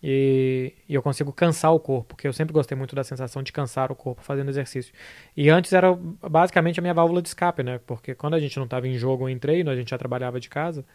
[0.02, 3.52] E, e, eu consigo cansar o corpo, porque eu sempre gostei muito da sensação de
[3.52, 4.94] cansar o corpo fazendo exercício.
[5.36, 7.80] E antes era basicamente a minha válvula de escape, né?
[7.86, 10.40] Porque quando a gente não estava em jogo ou em treino, a gente já trabalhava
[10.40, 10.86] de casa.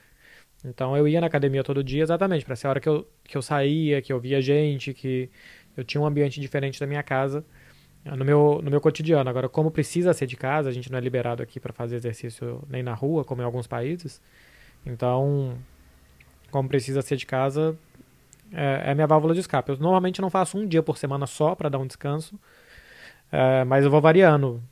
[0.64, 3.36] Então eu ia na academia todo dia exatamente para ser a hora que eu, que
[3.36, 5.30] eu saía, que eu via gente, que
[5.76, 7.44] eu tinha um ambiente diferente da minha casa
[8.14, 9.28] no meu, no meu cotidiano.
[9.28, 12.62] Agora, como precisa ser de casa, a gente não é liberado aqui para fazer exercício
[12.68, 14.20] nem na rua, como em alguns países.
[14.86, 15.58] Então,
[16.50, 17.76] como precisa ser de casa,
[18.52, 19.70] é, é minha válvula de escape.
[19.70, 22.38] Eu normalmente não faço um dia por semana só para dar um descanso,
[23.32, 24.62] é, mas eu vou variando.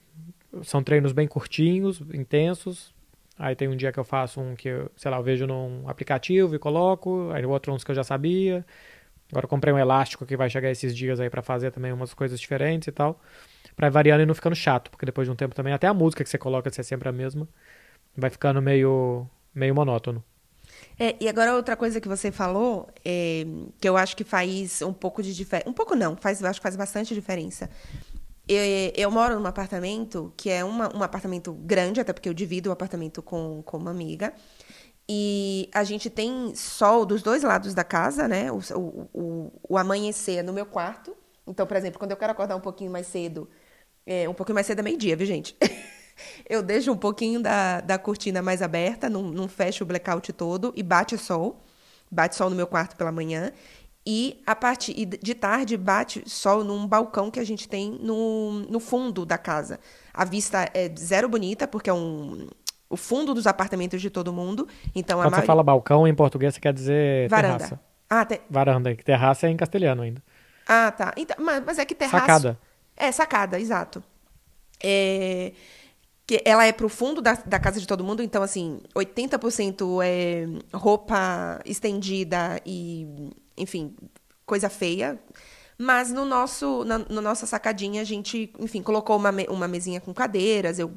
[0.62, 2.94] São treinos bem curtinhos, intensos,
[3.38, 6.54] Aí tem um dia que eu faço um que, sei lá, eu vejo num aplicativo
[6.54, 8.64] e coloco, aí o outro uns que eu já sabia.
[9.30, 12.14] Agora eu comprei um elástico que vai chegar esses dias aí para fazer também umas
[12.14, 13.20] coisas diferentes e tal.
[13.76, 15.94] Pra ir variando e não ficando chato, porque depois de um tempo também, até a
[15.94, 17.48] música que você coloca, se é sempre a mesma,
[18.16, 20.22] vai ficando meio, meio monótono.
[20.98, 23.44] É, e agora outra coisa que você falou, é,
[23.80, 25.68] que eu acho que faz um pouco de diferença.
[25.68, 27.68] Um pouco não, faz, acho que faz bastante diferença.
[28.46, 28.62] Eu,
[28.94, 32.72] eu moro num apartamento que é uma, um apartamento grande, até porque eu divido o
[32.72, 34.32] apartamento com, com uma amiga.
[35.08, 38.50] E a gente tem sol dos dois lados da casa, né?
[38.50, 38.60] O,
[39.12, 41.14] o, o, amanhecer é no meu quarto.
[41.46, 43.48] Então, por exemplo, quando eu quero acordar um pouquinho mais cedo,
[44.06, 45.56] é, um pouquinho mais cedo é meio-dia, viu, gente?
[46.48, 50.72] eu deixo um pouquinho da, da cortina mais aberta, não, não fecho o blackout todo
[50.76, 51.60] e bate sol.
[52.10, 53.50] Bate sol no meu quarto pela manhã.
[54.06, 58.78] E a partir de tarde bate sol num balcão que a gente tem no, no
[58.78, 59.80] fundo da casa.
[60.12, 62.46] A vista é zero bonita, porque é um,
[62.88, 64.68] o fundo dos apartamentos de todo mundo.
[64.94, 67.56] Então, Quando você fala balcão, em português você quer dizer Varanda.
[67.56, 67.80] terraça.
[68.08, 68.40] Ah, te...
[68.50, 70.22] Varanda, que terraça é em castelhano ainda.
[70.68, 71.14] Ah, tá.
[71.16, 72.20] Então, mas, é que terraço...
[72.20, 72.58] Sacada.
[72.96, 74.04] É, sacada, exato.
[74.82, 75.52] É
[76.26, 80.46] que ela é pro fundo da, da casa de todo mundo, então, assim, 80% é
[80.76, 83.06] roupa estendida e,
[83.56, 83.94] enfim,
[84.46, 85.18] coisa feia.
[85.78, 90.14] Mas no nosso, na no nossa sacadinha, a gente, enfim, colocou uma, uma mesinha com
[90.14, 90.78] cadeiras.
[90.78, 90.92] Eu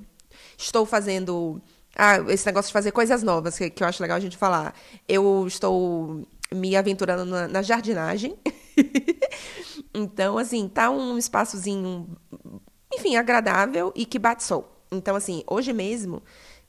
[0.57, 1.61] estou fazendo.
[1.95, 4.75] Ah, esse negócio de fazer coisas novas, que, que eu acho legal a gente falar.
[5.07, 8.37] Eu estou me aventurando na, na jardinagem.
[9.93, 12.07] então, assim, tá um espaçozinho,
[12.93, 14.76] enfim, agradável e que bate sol.
[14.91, 16.21] Então, assim, hoje mesmo,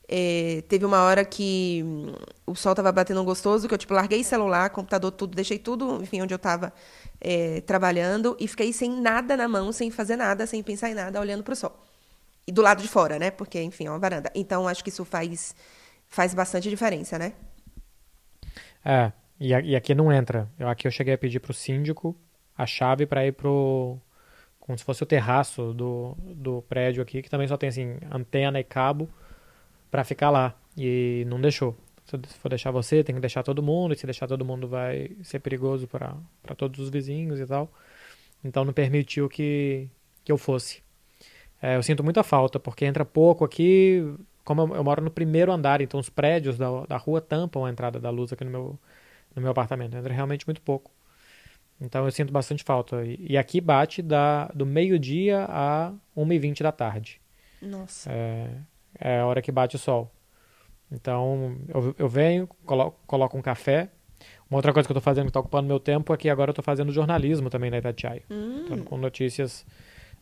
[0.07, 2.13] é, teve uma hora que hum,
[2.47, 6.21] o sol tava batendo gostoso, que eu, tipo, larguei celular, computador, tudo, deixei tudo, enfim,
[6.21, 6.73] onde eu tava
[7.21, 11.19] é, trabalhando e fiquei sem nada na mão, sem fazer nada, sem pensar em nada,
[11.19, 11.77] olhando pro sol.
[12.47, 13.29] E do lado de fora, né?
[13.29, 14.31] Porque, enfim, é uma varanda.
[14.33, 15.55] Então, acho que isso faz,
[16.07, 17.33] faz bastante diferença, né?
[18.83, 20.49] É, e, aqui não entra.
[20.59, 22.17] Aqui eu cheguei a pedir pro síndico
[22.57, 23.97] a chave para ir pro
[24.69, 28.59] como se fosse o terraço do, do prédio aqui, que também só tem assim antena
[28.59, 29.09] e cabo
[29.89, 30.53] para ficar lá.
[30.77, 31.75] E não deixou.
[32.05, 35.09] Se for deixar você, tem que deixar todo mundo, e se deixar todo mundo vai
[35.23, 36.13] ser perigoso para
[36.55, 37.67] todos os vizinhos e tal.
[38.43, 39.89] Então não permitiu que,
[40.23, 40.83] que eu fosse.
[41.59, 44.03] É, eu sinto muita falta, porque entra pouco aqui.
[44.43, 47.71] Como eu, eu, moro no primeiro andar, então os prédios da, da rua tampam a
[47.71, 48.79] entrada da luz aqui no meu,
[49.35, 49.97] no meu apartamento.
[49.97, 50.91] Entra realmente muito pouco.
[51.81, 53.03] Então eu sinto bastante falta.
[53.05, 57.21] E, aqui bate da, do meio-dia a 1h20 da tarde.
[57.61, 58.11] Nossa.
[58.11, 58.49] É,
[58.99, 60.11] é a hora que bate o sol.
[60.91, 63.89] Então eu, eu venho, coloco, coloco um café.
[64.49, 66.49] Uma outra coisa que eu estou fazendo que está ocupando meu tempo é que agora
[66.49, 68.23] eu estou fazendo jornalismo também na Itatiaia.
[68.29, 68.63] Hum.
[68.65, 69.65] Então, com notícias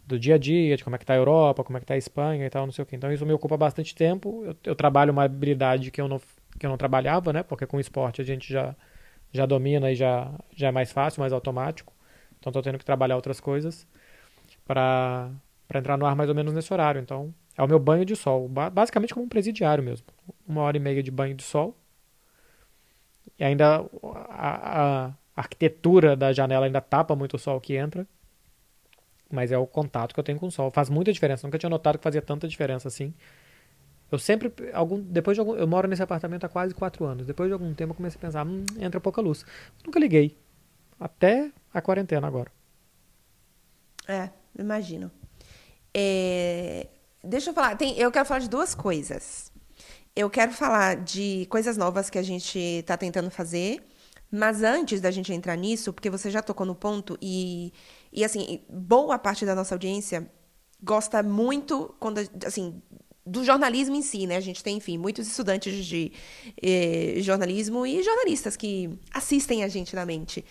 [0.05, 1.95] do dia a dia, de como é que está a Europa, como é que está
[1.95, 2.95] a Espanha e tal, não sei o quê.
[2.95, 4.43] Então isso me ocupa bastante tempo.
[4.45, 6.21] Eu, eu trabalho uma habilidade que eu não,
[6.57, 7.43] que eu não trabalhava, né?
[7.43, 8.73] Porque com esporte a gente já
[9.37, 11.93] já domina e já, já é mais fácil, mais automático.
[12.39, 13.87] Então estou tendo que trabalhar outras coisas
[14.65, 15.31] para
[15.73, 16.99] entrar no ar mais ou menos nesse horário.
[17.01, 20.05] Então é o meu banho de sol, basicamente como um presidiário mesmo.
[20.47, 21.75] Uma hora e meia de banho de sol.
[23.39, 23.85] E ainda
[24.29, 28.07] a, a arquitetura da janela ainda tapa muito o sol que entra.
[29.29, 30.71] Mas é o contato que eu tenho com o sol.
[30.71, 31.45] Faz muita diferença.
[31.45, 33.13] Nunca tinha notado que fazia tanta diferença assim.
[34.11, 37.25] Eu sempre, algum, depois de algum, eu moro nesse apartamento há quase quatro anos.
[37.25, 39.45] Depois de algum tempo eu comecei a pensar, hum, entra pouca luz.
[39.85, 40.37] Nunca liguei.
[40.99, 42.51] Até a quarentena agora.
[44.07, 45.11] É, imagino.
[45.93, 46.87] É,
[47.23, 49.51] deixa eu falar, tem, eu quero falar de duas coisas.
[50.15, 53.85] Eu quero falar de coisas novas que a gente está tentando fazer,
[54.31, 57.73] mas antes da gente entrar nisso, porque você já tocou no ponto e,
[58.11, 60.29] e assim, boa parte da nossa audiência
[60.81, 62.81] gosta muito quando assim
[63.27, 64.37] do jornalismo em si, né?
[64.37, 66.11] A gente tem, enfim, muitos estudantes de
[66.61, 70.45] eh, jornalismo e jornalistas que assistem a gente na mente.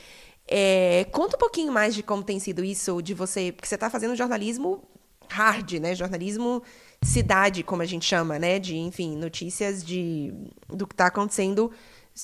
[0.48, 3.90] É, conta um pouquinho mais de como tem sido isso, de você, porque você está
[3.90, 4.84] fazendo jornalismo
[5.28, 5.94] hard, né?
[5.94, 6.62] Jornalismo
[7.02, 8.58] cidade, como a gente chama, né?
[8.58, 10.32] De, enfim, notícias de
[10.68, 11.72] do que está acontecendo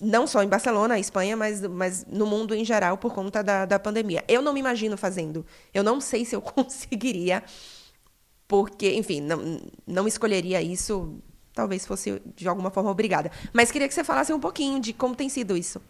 [0.01, 3.79] não só em Barcelona, Espanha, mas, mas no mundo em geral por conta da, da
[3.79, 4.25] pandemia.
[4.27, 5.45] Eu não me imagino fazendo.
[5.75, 7.43] Eu não sei se eu conseguiria
[8.53, 11.19] porque, enfim, não, não escolheria isso,
[11.55, 13.31] talvez fosse de alguma forma obrigada.
[13.51, 15.81] Mas queria que você falasse um pouquinho de como tem sido isso.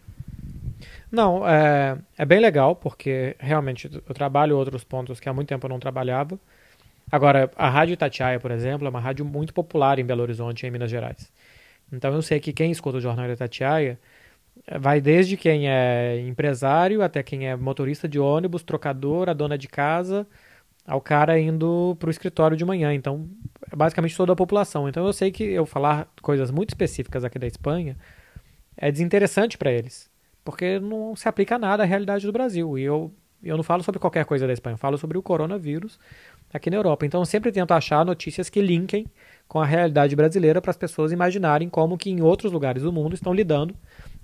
[1.11, 5.65] Não, é, é bem legal, porque realmente eu trabalho outros pontos que há muito tempo
[5.65, 6.39] eu não trabalhava.
[7.11, 10.71] Agora, a Rádio Itatiaia, por exemplo, é uma rádio muito popular em Belo Horizonte, em
[10.71, 11.29] Minas Gerais.
[11.91, 13.99] Então eu sei que quem escuta o Jornal Itatiaia
[14.65, 19.57] eh, vai desde quem é empresário até quem é motorista de ônibus, trocador, a dona
[19.57, 20.25] de casa,
[20.85, 22.93] ao cara indo para o escritório de manhã.
[22.93, 23.29] Então,
[23.75, 24.87] basicamente toda a população.
[24.87, 27.97] Então eu sei que eu falar coisas muito específicas aqui da Espanha
[28.75, 30.09] é desinteressante para eles,
[30.43, 32.77] porque não se aplica nada à realidade do Brasil.
[32.77, 35.99] E eu, eu não falo sobre qualquer coisa da Espanha, eu falo sobre o coronavírus
[36.53, 37.05] aqui na Europa.
[37.05, 39.05] Então eu sempre tento achar notícias que linkem
[39.47, 43.13] com a realidade brasileira para as pessoas imaginarem como que em outros lugares do mundo
[43.13, 43.75] estão lidando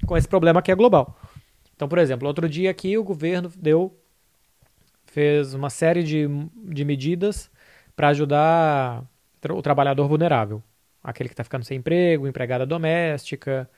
[0.06, 1.20] com esse problema que é global.
[1.76, 3.96] Então, por exemplo, outro dia aqui o governo deu
[5.12, 7.52] fez uma série de, de medidas
[7.96, 9.04] para ajudar
[9.50, 10.64] o trabalhador vulnerável,
[11.04, 13.70] aquele que está ficando sem emprego, empregada doméstica,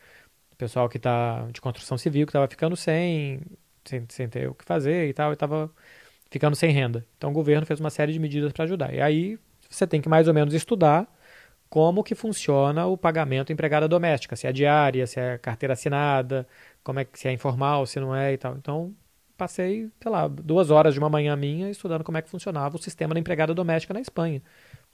[0.57, 3.41] pessoal que está de construção civil que estava ficando sem,
[3.83, 5.71] sem, sem ter o que fazer e tal, e estava
[6.29, 7.05] ficando sem renda.
[7.17, 8.93] Então o governo fez uma série de medidas para ajudar.
[8.93, 9.39] E aí
[9.69, 11.07] você tem que mais ou menos estudar
[11.69, 16.47] como que funciona o pagamento empregada doméstica, se é diária, se é carteira assinada,
[16.83, 18.55] como é que se é informal, se não é e tal.
[18.57, 18.95] Então
[19.41, 22.79] passei, sei lá, duas horas de uma manhã minha estudando como é que funcionava o
[22.79, 24.39] sistema da empregada doméstica na Espanha.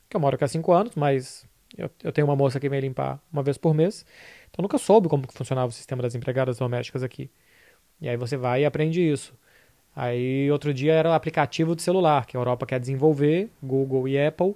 [0.08, 1.46] Que eu moro aqui há cinco anos, mas
[1.78, 4.06] eu, eu tenho uma moça que vem limpar uma vez por mês.
[4.50, 7.30] Então nunca soube como funcionava o sistema das empregadas domésticas aqui.
[8.00, 9.34] E aí você vai e aprende isso.
[9.94, 14.18] Aí outro dia era o aplicativo de celular que a Europa quer desenvolver, Google e
[14.18, 14.56] Apple,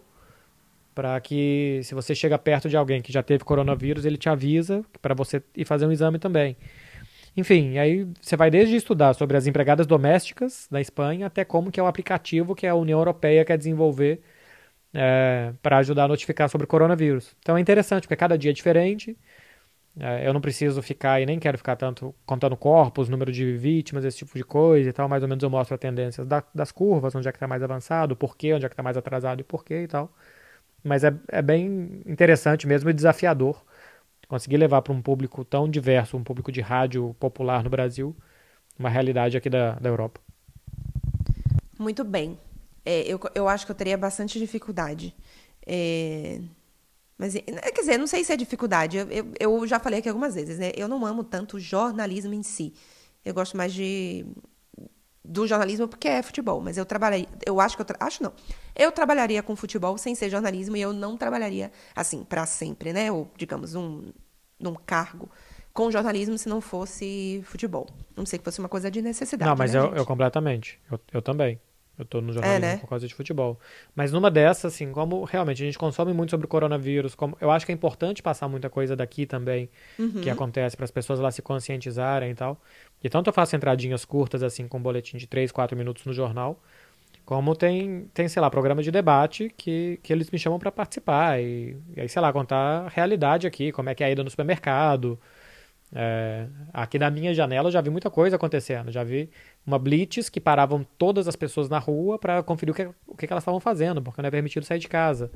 [0.95, 4.85] para que se você chega perto de alguém que já teve coronavírus, ele te avisa
[5.01, 6.55] para você ir fazer um exame também.
[7.35, 11.79] Enfim, aí você vai desde estudar sobre as empregadas domésticas da Espanha até como que
[11.79, 14.21] é o aplicativo que a União Europeia quer desenvolver
[14.93, 17.35] é, para ajudar a notificar sobre o coronavírus.
[17.39, 19.17] Então é interessante, porque cada dia é diferente.
[19.99, 24.05] É, eu não preciso ficar e nem quero ficar tanto contando corpos, número de vítimas,
[24.05, 25.09] esse tipo de coisa e tal.
[25.09, 27.63] Mais ou menos eu mostro a tendência da, das curvas, onde é que está mais
[27.63, 30.13] avançado, por quê, onde é que está mais atrasado e por quê e tal.
[30.83, 33.63] Mas é, é bem interessante mesmo e desafiador
[34.31, 38.15] conseguir levar para um público tão diverso, um público de rádio popular no Brasil,
[38.79, 40.21] uma realidade aqui da, da Europa.
[41.77, 42.39] Muito bem.
[42.85, 45.13] É, eu, eu acho que eu teria bastante dificuldade.
[45.67, 46.39] É,
[47.17, 48.95] mas, é, quer dizer, não sei se é dificuldade.
[48.95, 50.71] Eu, eu, eu, já falei aqui algumas vezes, né?
[50.77, 52.73] Eu não amo tanto jornalismo em si.
[53.25, 54.25] Eu gosto mais de
[55.23, 58.33] do jornalismo porque é futebol, mas eu trabalhei, eu acho que eu acho não.
[58.75, 63.11] Eu trabalharia com futebol sem ser jornalismo e eu não trabalharia assim para sempre, né?
[63.11, 64.11] Ou digamos um
[64.59, 65.29] num cargo
[65.73, 67.87] com jornalismo se não fosse futebol.
[68.15, 69.49] Não sei que fosse uma coisa de necessidade.
[69.49, 70.79] Não, mas né, eu, eu, completamente.
[70.91, 71.59] Eu, eu também.
[71.97, 72.77] Eu tô no jornalismo é, né?
[72.77, 73.59] por causa de futebol.
[73.95, 77.51] Mas numa dessas, assim, como realmente a gente consome muito sobre o coronavírus, como eu
[77.51, 80.21] acho que é importante passar muita coisa daqui também uhum.
[80.21, 82.59] que acontece para as pessoas lá se conscientizarem e tal.
[83.03, 86.13] E tanto eu faço entradinhas curtas, assim, com um boletim de 3, 4 minutos no
[86.13, 86.59] jornal,
[87.25, 91.41] como tem, tem sei lá, programa de debate que, que eles me chamam para participar.
[91.41, 94.23] E, e, aí, sei lá, contar a realidade aqui, como é que é a ida
[94.23, 95.19] no supermercado.
[95.93, 98.91] É, aqui na minha janela eu já vi muita coisa acontecendo.
[98.91, 99.29] Já vi
[99.65, 103.25] uma blitz que paravam todas as pessoas na rua para conferir o que, o que
[103.31, 105.31] elas estavam fazendo, porque não é permitido sair de casa.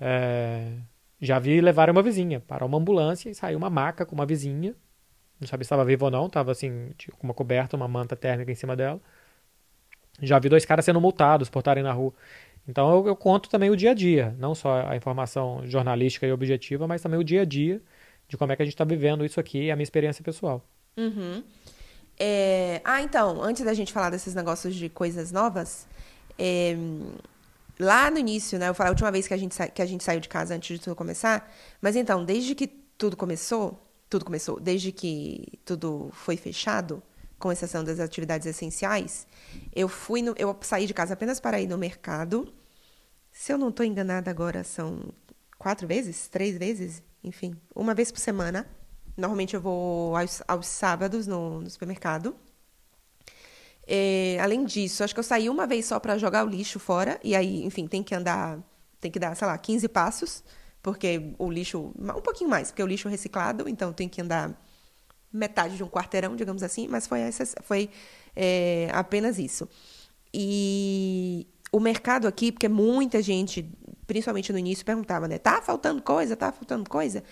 [0.00, 0.72] É,
[1.20, 4.74] já vi levar uma vizinha, para uma ambulância e saiu uma maca com uma vizinha
[5.42, 8.50] não sabia se estava viva ou não, estava assim, com uma coberta, uma manta térmica
[8.50, 9.00] em cima dela.
[10.20, 12.14] Já vi dois caras sendo multados por estarem na rua.
[12.66, 16.32] Então eu, eu, conto também o dia a dia, não só a informação jornalística e
[16.32, 17.82] objetiva, mas também o dia a dia
[18.28, 20.64] de como é que a gente está vivendo isso aqui e a minha experiência pessoal.
[20.96, 21.42] Uhum.
[22.18, 22.80] É...
[22.84, 25.88] Ah, então, antes da gente falar desses negócios de coisas novas,
[26.38, 26.76] é...
[27.80, 29.66] lá no início, né, eu falei a última vez que a, gente sa...
[29.66, 33.16] que a gente saiu de casa antes de tudo começar, mas então, desde que tudo
[33.16, 37.02] começou, tudo começou, desde que tudo foi fechado,
[37.38, 39.26] com exceção das atividades essenciais,
[39.74, 42.52] eu fui no, eu saí de casa apenas para ir no mercado.
[43.32, 45.00] Se eu não estou enganada agora, são
[45.56, 48.68] quatro vezes, três vezes, enfim, uma vez por semana.
[49.16, 52.36] Normalmente eu vou aos, aos sábados no, no supermercado.
[53.86, 57.18] É, além disso, acho que eu saí uma vez só para jogar o lixo fora,
[57.24, 58.58] e aí, enfim, tem que andar,
[59.00, 60.44] tem que dar, sei lá, 15 passos
[60.82, 61.92] porque o lixo.
[61.98, 64.52] Um pouquinho mais, porque o lixo reciclado, então tem que andar
[65.32, 67.20] metade de um quarteirão, digamos assim, mas foi,
[67.62, 67.90] foi
[68.36, 69.68] é, apenas isso.
[70.34, 73.70] E o mercado aqui, porque muita gente,
[74.06, 75.38] principalmente no início, perguntava, né?
[75.38, 77.22] Tá faltando coisa, tá faltando coisa.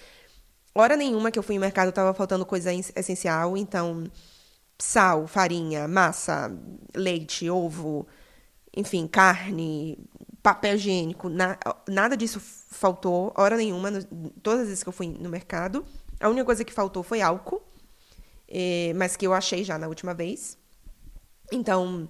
[0.74, 4.04] Hora nenhuma que eu fui no mercado estava faltando coisa essencial, então
[4.78, 6.50] sal, farinha, massa,
[6.94, 8.06] leite, ovo,
[8.74, 9.98] enfim, carne,
[10.42, 15.08] papel higiênico, na, nada disso faltou, hora nenhuma, no, todas as vezes que eu fui
[15.08, 15.84] no mercado.
[16.18, 17.62] A única coisa que faltou foi álcool,
[18.48, 20.58] eh, mas que eu achei já na última vez.
[21.52, 22.08] Então,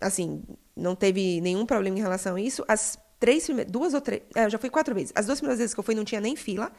[0.00, 0.42] assim,
[0.74, 2.64] não teve nenhum problema em relação a isso.
[2.68, 5.12] As três duas ou três, é, já fui quatro vezes.
[5.14, 6.70] As duas primeiras vezes que eu fui não tinha nem fila.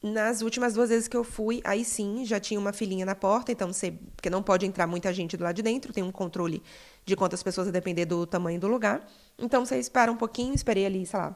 [0.00, 3.50] Nas últimas duas vezes que eu fui, aí sim, já tinha uma filinha na porta,
[3.50, 6.62] então você, porque não pode entrar muita gente do lado de dentro, tem um controle
[7.08, 9.04] de quantas pessoas a depender do tamanho do lugar.
[9.38, 11.34] Então você espera um pouquinho, esperei ali, sei lá,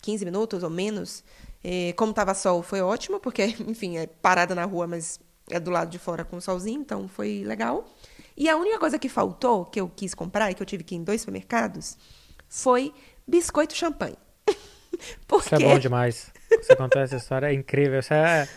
[0.00, 1.22] 15 minutos ou menos.
[1.62, 5.70] É, como tava sol, foi ótimo, porque, enfim, é parada na rua, mas é do
[5.70, 7.84] lado de fora com o solzinho, então foi legal.
[8.36, 10.94] E a única coisa que faltou, que eu quis comprar e que eu tive que
[10.94, 11.98] ir em dois supermercados,
[12.48, 12.92] foi
[13.26, 14.16] biscoito champanhe.
[15.28, 15.54] Porque...
[15.56, 16.32] Isso é bom demais.
[16.50, 18.00] Isso acontece, essa história é incrível.
[18.00, 18.48] Isso é,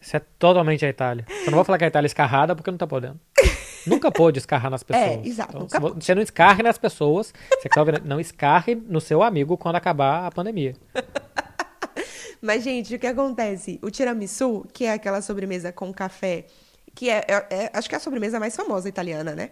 [0.00, 1.24] isso é totalmente a Itália.
[1.28, 3.20] Eu não vou falar que a Itália é escarrada porque não tá podendo.
[3.86, 5.26] Nunca pôde escarrar nas é, pessoas.
[5.26, 5.66] É, exato.
[5.66, 9.56] Então, você não escarre nas pessoas, você que tá ouvindo, não escarre no seu amigo
[9.56, 10.74] quando acabar a pandemia.
[12.40, 13.78] Mas, gente, o que acontece?
[13.82, 16.46] O tiramisu, que é aquela sobremesa com café,
[16.94, 19.50] que é, é, é acho que é a sobremesa mais famosa italiana, né?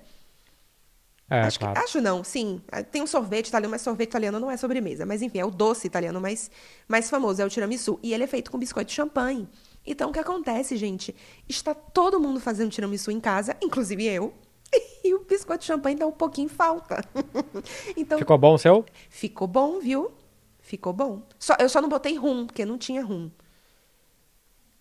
[1.31, 1.75] É, acho, claro.
[1.75, 2.61] que, acho não, sim.
[2.91, 5.07] Tem um sorvete italiano, mas sorvete italiano não é sobremesa.
[5.07, 6.51] Mas enfim, é o doce italiano mais,
[6.87, 7.99] mais famoso, é o tiramisu.
[8.03, 9.49] E ele é feito com biscoito de champanhe.
[9.87, 11.15] Então, o que acontece, gente?
[11.49, 14.33] Está todo mundo fazendo tiramisu em casa, inclusive eu.
[15.05, 17.05] E o biscoito de champanhe dá um pouquinho falta.
[17.97, 18.87] então, ficou bom o seu?
[19.11, 20.13] Ficou bom, viu?
[20.61, 21.23] Ficou bom.
[21.41, 23.29] Só, eu só não botei rum, porque não tinha rum.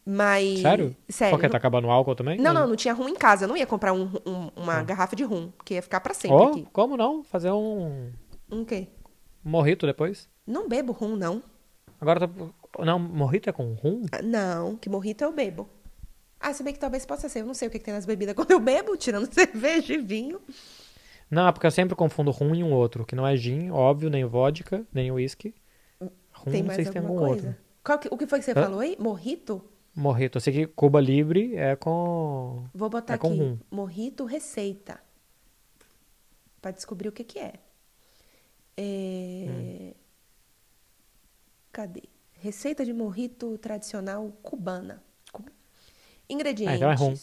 [0.06, 0.60] Mas.
[0.60, 0.96] Sério?
[1.10, 1.34] Sério.
[1.34, 1.52] Porque não...
[1.52, 2.38] tá acabando o álcool também?
[2.38, 3.46] Não, não, não tinha rum em casa.
[3.46, 4.84] Eu não ia comprar um, um, uma ah.
[4.84, 6.68] garrafa de rum, que ia ficar para sempre oh, aqui.
[6.72, 7.24] Como não?
[7.24, 8.12] Fazer um.
[8.50, 8.90] Um quê?
[9.44, 10.30] morrito depois?
[10.46, 11.42] Não bebo rum, não.
[12.00, 12.30] Agora tá...
[12.80, 14.06] Não, morrito é com rum?
[14.12, 15.70] Ah, não, que morrito eu bebo.
[16.40, 17.42] Ah, se bem que talvez possa ser.
[17.42, 19.98] Eu não sei o que, que tem nas bebidas quando eu bebo, tirando cerveja e
[19.98, 20.42] vinho.
[21.30, 24.10] Não, é porque eu sempre confundo rum e um outro, que não é gin, óbvio,
[24.10, 25.54] nem vodka, nem whisky.
[26.34, 27.58] Rum, tem mais não sei se tem algum coisa.
[27.84, 28.00] outro.
[28.00, 28.98] Que, o que foi que você falou aí?
[29.00, 29.64] Morrito?
[29.96, 30.38] Morrito.
[30.38, 32.66] Eu sei que Cuba Libre é com.
[32.74, 33.28] Vou botar é aqui.
[33.28, 33.58] Rum.
[33.70, 35.00] Morrito receita.
[36.62, 37.54] Para descobrir o que, que é.
[38.78, 39.46] é...
[39.50, 39.94] Hum.
[41.72, 42.04] Cadê?
[42.42, 45.04] Receita de morrito tradicional cubana.
[46.28, 46.74] Ingredientes.
[46.74, 47.14] Ah, então é rum.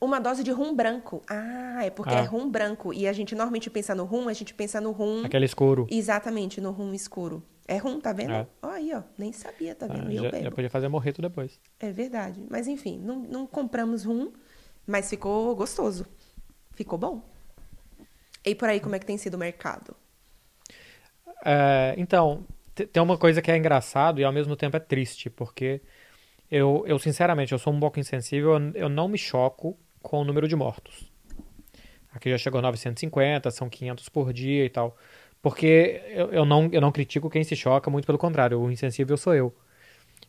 [0.00, 1.22] Uma dose de rum branco.
[1.28, 2.22] Ah, é porque é ah.
[2.22, 2.94] é rum branco.
[2.94, 5.26] E a gente normalmente pensa no rum, a gente pensa no rum.
[5.26, 5.86] Aquele escuro.
[5.90, 7.42] Exatamente, no rum escuro.
[7.68, 8.32] É rum, tá vendo?
[8.32, 8.46] É.
[8.62, 9.02] Ó, aí, ó.
[9.18, 10.08] Nem sabia, tá vendo?
[10.08, 11.60] Ah, já, já, podia fazer morreto depois.
[11.78, 12.42] É verdade.
[12.48, 14.32] Mas enfim, não, não compramos rum,
[14.86, 16.06] mas ficou gostoso.
[16.74, 17.22] Ficou bom.
[18.42, 19.94] E por aí, como é que tem sido o mercado?
[21.44, 25.80] É, então, tem uma coisa que é engraçado e ao mesmo tempo é triste, porque
[26.50, 30.46] eu, eu sinceramente, eu sou um pouco insensível, eu não me choco com o número
[30.48, 31.10] de mortos.
[32.12, 34.96] Aqui já chegou a 950, são 500 por dia e tal.
[35.42, 39.16] Porque eu, eu, não, eu não critico quem se choca, muito pelo contrário, o insensível
[39.16, 39.54] sou eu.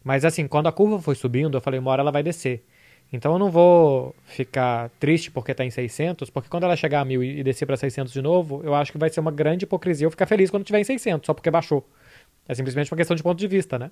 [0.04, 2.66] Mas assim, quando a curva foi subindo, eu falei, uma hora ela vai descer.
[3.14, 7.06] Então eu não vou ficar triste porque está em 600, porque quando ela chegar a
[7.06, 10.06] 1000 e descer para 600 de novo, eu acho que vai ser uma grande hipocrisia
[10.06, 11.88] eu ficar feliz quando estiver em 600, só porque baixou.
[12.48, 13.92] É simplesmente uma questão de ponto de vista, né?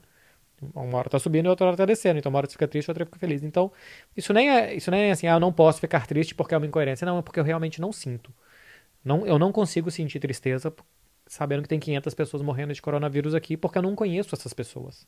[0.73, 2.19] Uma hora está subindo e outra hora está descendo.
[2.19, 3.43] Então uma hora você fica triste, outra fica feliz.
[3.43, 3.71] Então,
[4.15, 6.57] isso nem é, isso nem é assim, ah, eu não posso ficar triste porque é
[6.57, 7.05] uma incoerência.
[7.05, 8.33] Não, é porque eu realmente não sinto.
[9.03, 10.73] Não, eu não consigo sentir tristeza
[11.27, 15.07] sabendo que tem 500 pessoas morrendo de coronavírus aqui, porque eu não conheço essas pessoas.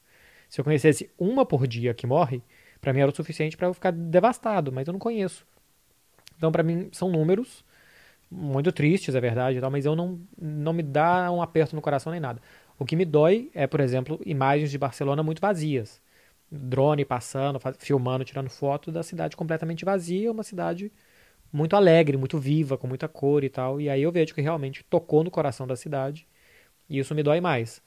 [0.49, 2.41] Se eu conhecesse uma por dia que morre,
[2.81, 5.45] para mim era o suficiente para eu ficar devastado, mas eu não conheço.
[6.37, 7.63] Então, para mim, são números
[8.29, 12.19] muito tristes, é verdade, mas eu não, não me dá um aperto no coração nem
[12.19, 12.41] nada.
[12.77, 16.01] O que me dói é, por exemplo, imagens de Barcelona muito vazias.
[16.51, 20.91] Drone passando, filmando, tirando foto da cidade completamente vazia, uma cidade
[21.51, 23.79] muito alegre, muito viva, com muita cor e tal.
[23.79, 26.27] E aí eu vejo que realmente tocou no coração da cidade.
[26.89, 27.81] E isso me dói mais.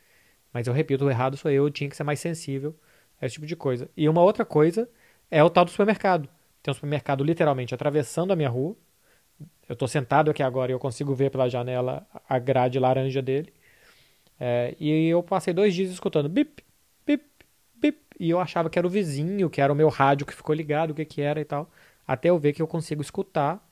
[0.52, 2.74] Mas eu repito, o errado sou eu, eu tinha que ser mais sensível
[3.20, 3.90] a esse tipo de coisa.
[3.96, 4.88] E uma outra coisa
[5.30, 6.28] é o tal do supermercado.
[6.62, 8.76] Tem um supermercado literalmente atravessando a minha rua.
[9.68, 13.52] Eu estou sentado aqui agora e eu consigo ver pela janela a grade laranja dele.
[14.40, 16.62] É, e eu passei dois dias escutando bip,
[17.06, 17.24] bip,
[17.74, 17.98] bip.
[18.20, 20.90] E eu achava que era o vizinho, que era o meu rádio que ficou ligado,
[20.92, 21.70] o que, que era e tal
[22.08, 23.62] até eu ver que eu consigo escutar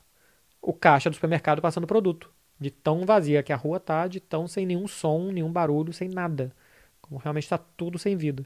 [0.61, 2.31] o caixa do supermercado passando produto.
[2.61, 6.09] De tão vazia que a rua tá, de tão sem nenhum som, nenhum barulho, sem
[6.09, 6.53] nada.
[7.01, 8.45] Como realmente está tudo sem vida.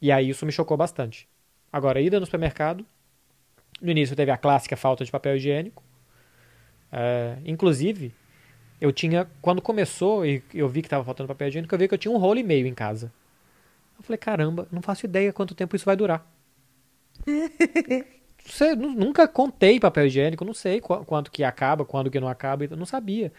[0.00, 1.26] E aí isso me chocou bastante.
[1.72, 2.84] Agora, ida no supermercado.
[3.80, 5.82] No início teve a clássica falta de papel higiênico.
[6.92, 8.14] É, inclusive,
[8.84, 9.26] eu tinha.
[9.40, 12.12] Quando começou e eu vi que estava faltando papel higiênico, eu vi que eu tinha
[12.12, 13.10] um rolo e meio em casa.
[13.98, 16.26] Eu falei, caramba, não faço ideia quanto tempo isso vai durar.
[18.44, 22.84] sei, nunca contei papel higiênico, não sei quanto que acaba, quando que não acaba, não
[22.84, 23.32] sabia.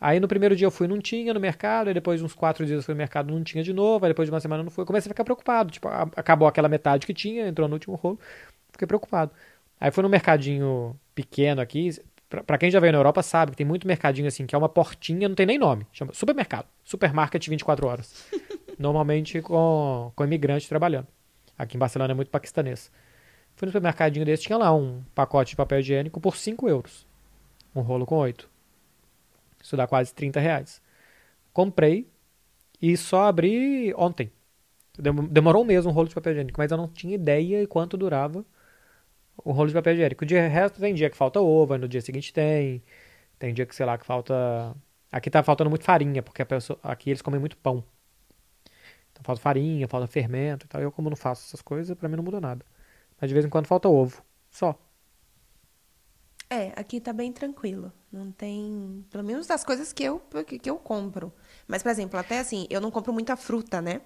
[0.00, 2.78] Aí no primeiro dia eu fui, não tinha no mercado, aí depois uns quatro dias
[2.78, 4.82] eu fui no mercado, não tinha de novo, aí depois de uma semana não foi.
[4.82, 8.20] Eu comecei a ficar preocupado, tipo, acabou aquela metade que tinha, entrou no último rolo,
[8.70, 9.32] fiquei preocupado.
[9.80, 11.90] Aí fui no mercadinho pequeno aqui,
[12.44, 14.68] para quem já veio na Europa sabe que tem muito mercadinho assim, que é uma
[14.68, 18.26] portinha, não tem nem nome, chama supermercado, supermarket 24 horas.
[18.78, 21.06] Normalmente com, com imigrante trabalhando.
[21.56, 22.90] Aqui em Barcelona é muito paquistanês.
[23.54, 27.06] Fui no supermercadinho desse, tinha lá um pacote de papel higiênico por 5 euros.
[27.74, 28.48] Um rolo com 8.
[29.62, 30.82] Isso dá quase 30 reais.
[31.52, 32.06] Comprei
[32.80, 34.30] e só abri ontem.
[35.30, 38.44] Demorou um mês um rolo de papel higiênico, mas eu não tinha ideia quanto durava
[39.46, 40.26] o rolo de papel higiênico.
[40.26, 42.82] De resto, tem dia que falta ovo, no dia seguinte tem.
[43.38, 44.74] Tem dia que, sei lá, que falta.
[45.12, 46.78] Aqui tá faltando muito farinha, porque pessoa...
[46.82, 47.84] aqui eles comem muito pão.
[49.12, 50.82] Então falta farinha, falta fermento e tal.
[50.82, 52.66] Eu, como não faço essas coisas, pra mim não muda nada.
[53.20, 54.20] Mas de vez em quando falta ovo.
[54.50, 54.76] Só.
[56.50, 57.92] É, aqui tá bem tranquilo.
[58.10, 59.04] Não tem.
[59.10, 60.20] Pelo menos das coisas que eu,
[60.60, 61.32] que eu compro.
[61.68, 64.00] Mas, por exemplo, até assim, eu não compro muita fruta, né?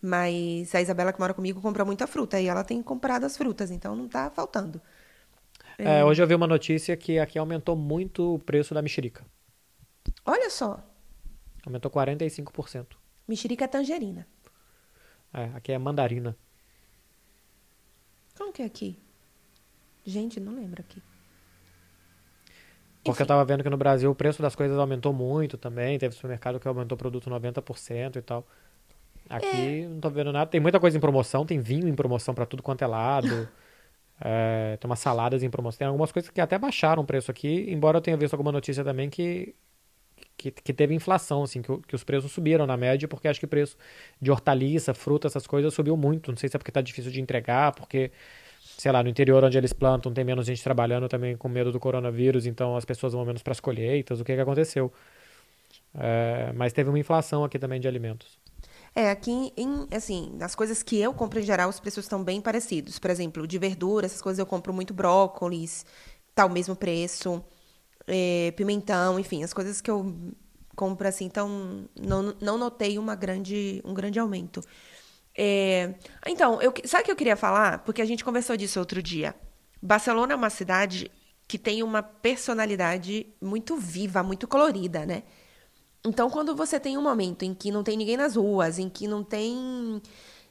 [0.00, 2.40] Mas a Isabela que mora comigo compra muita fruta.
[2.40, 4.80] E ela tem comprado as frutas, então não tá faltando.
[5.76, 9.24] É, hoje eu vi uma notícia que aqui aumentou muito o preço da mexerica.
[10.24, 10.84] Olha só.
[11.64, 12.96] Aumentou 45%.
[13.26, 14.26] Mexerica é tangerina.
[15.32, 16.36] É, aqui é mandarina.
[18.36, 18.98] Como que é aqui?
[20.04, 21.02] Gente, não lembro aqui.
[23.04, 23.22] Porque Enfim.
[23.22, 25.98] eu tava vendo que no Brasil o preço das coisas aumentou muito também.
[25.98, 28.46] Teve supermercado que aumentou o produto 90% e tal.
[29.28, 29.88] Aqui é.
[29.88, 30.50] não tô vendo nada.
[30.50, 33.48] Tem muita coisa em promoção, tem vinho em promoção para tudo quanto é lado.
[34.20, 35.78] é, tem umas saladas em promoção.
[35.78, 38.82] Tem algumas coisas que até baixaram o preço aqui, embora eu tenha visto alguma notícia
[38.82, 39.54] também que,
[40.36, 43.46] que, que teve inflação, assim, que, que, os preços subiram na média, porque acho que
[43.46, 43.76] o preço
[44.20, 46.30] de hortaliça, fruta, essas coisas subiu muito.
[46.30, 48.10] Não sei se é porque tá difícil de entregar, porque
[48.78, 51.80] sei lá, no interior onde eles plantam tem menos gente trabalhando também com medo do
[51.80, 54.92] coronavírus, então as pessoas vão menos para as colheitas, o que, que aconteceu.
[55.94, 58.38] É, mas teve uma inflação aqui também de alimentos.
[58.94, 62.40] É, aqui, em, assim, nas coisas que eu compro em geral, os preços estão bem
[62.40, 62.98] parecidos.
[62.98, 65.86] Por exemplo, de verdura, essas coisas eu compro muito brócolis,
[66.34, 67.42] tá o mesmo preço.
[68.06, 70.14] É, pimentão, enfim, as coisas que eu
[70.74, 74.62] compro assim, então não, não notei uma grande, um grande aumento.
[75.36, 75.94] É,
[76.26, 77.80] então, eu, sabe o que eu queria falar?
[77.84, 79.34] Porque a gente conversou disso outro dia.
[79.82, 81.10] Barcelona é uma cidade
[81.46, 85.22] que tem uma personalidade muito viva, muito colorida, né?
[86.08, 89.06] Então, quando você tem um momento em que não tem ninguém nas ruas, em que
[89.06, 90.00] não tem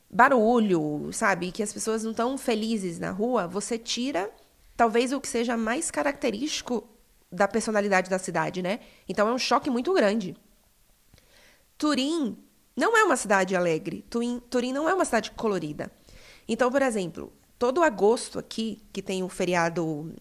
[0.08, 1.51] barulho, sabe?
[1.51, 4.30] Que as pessoas não estão felizes na rua, você tira
[4.76, 6.88] talvez o que seja mais característico
[7.32, 8.82] da personalidade da cidade, né?
[9.10, 10.38] Então é um choque muito grande.
[11.76, 12.38] Turim
[12.76, 14.05] não é uma cidade alegre.
[14.12, 15.91] Turim, Turim não é uma cidade colorida.
[16.47, 20.14] Então, por exemplo, todo agosto aqui, que tem o feriado.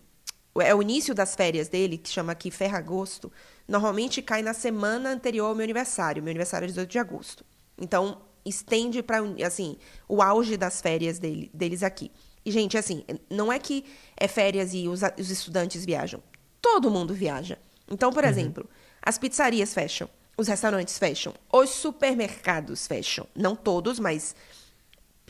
[0.60, 3.32] É o início das férias dele, que chama aqui Ferragosto,
[3.66, 6.22] normalmente cai na semana anterior ao meu aniversário.
[6.22, 7.44] Meu aniversário é 18 de agosto.
[7.78, 9.76] Então, estende para assim,
[10.08, 12.10] o auge das férias dele, deles aqui.
[12.44, 13.84] E, gente, assim, não é que
[14.16, 16.22] é férias e os, os estudantes viajam.
[16.62, 17.58] Todo mundo viaja.
[17.90, 18.30] Então, por uhum.
[18.30, 18.70] exemplo,
[19.02, 23.26] as pizzarias fecham os restaurantes fecham, os supermercados fecham.
[23.34, 24.36] Não todos, mas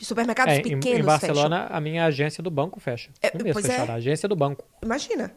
[0.05, 0.99] supermercados é, pequenos fecham.
[0.99, 1.77] Em Barcelona, fecham.
[1.77, 3.09] a minha agência do banco fecha.
[3.21, 3.95] É, um mês fechada, é.
[3.95, 4.63] a agência do banco.
[4.83, 5.35] Imagina.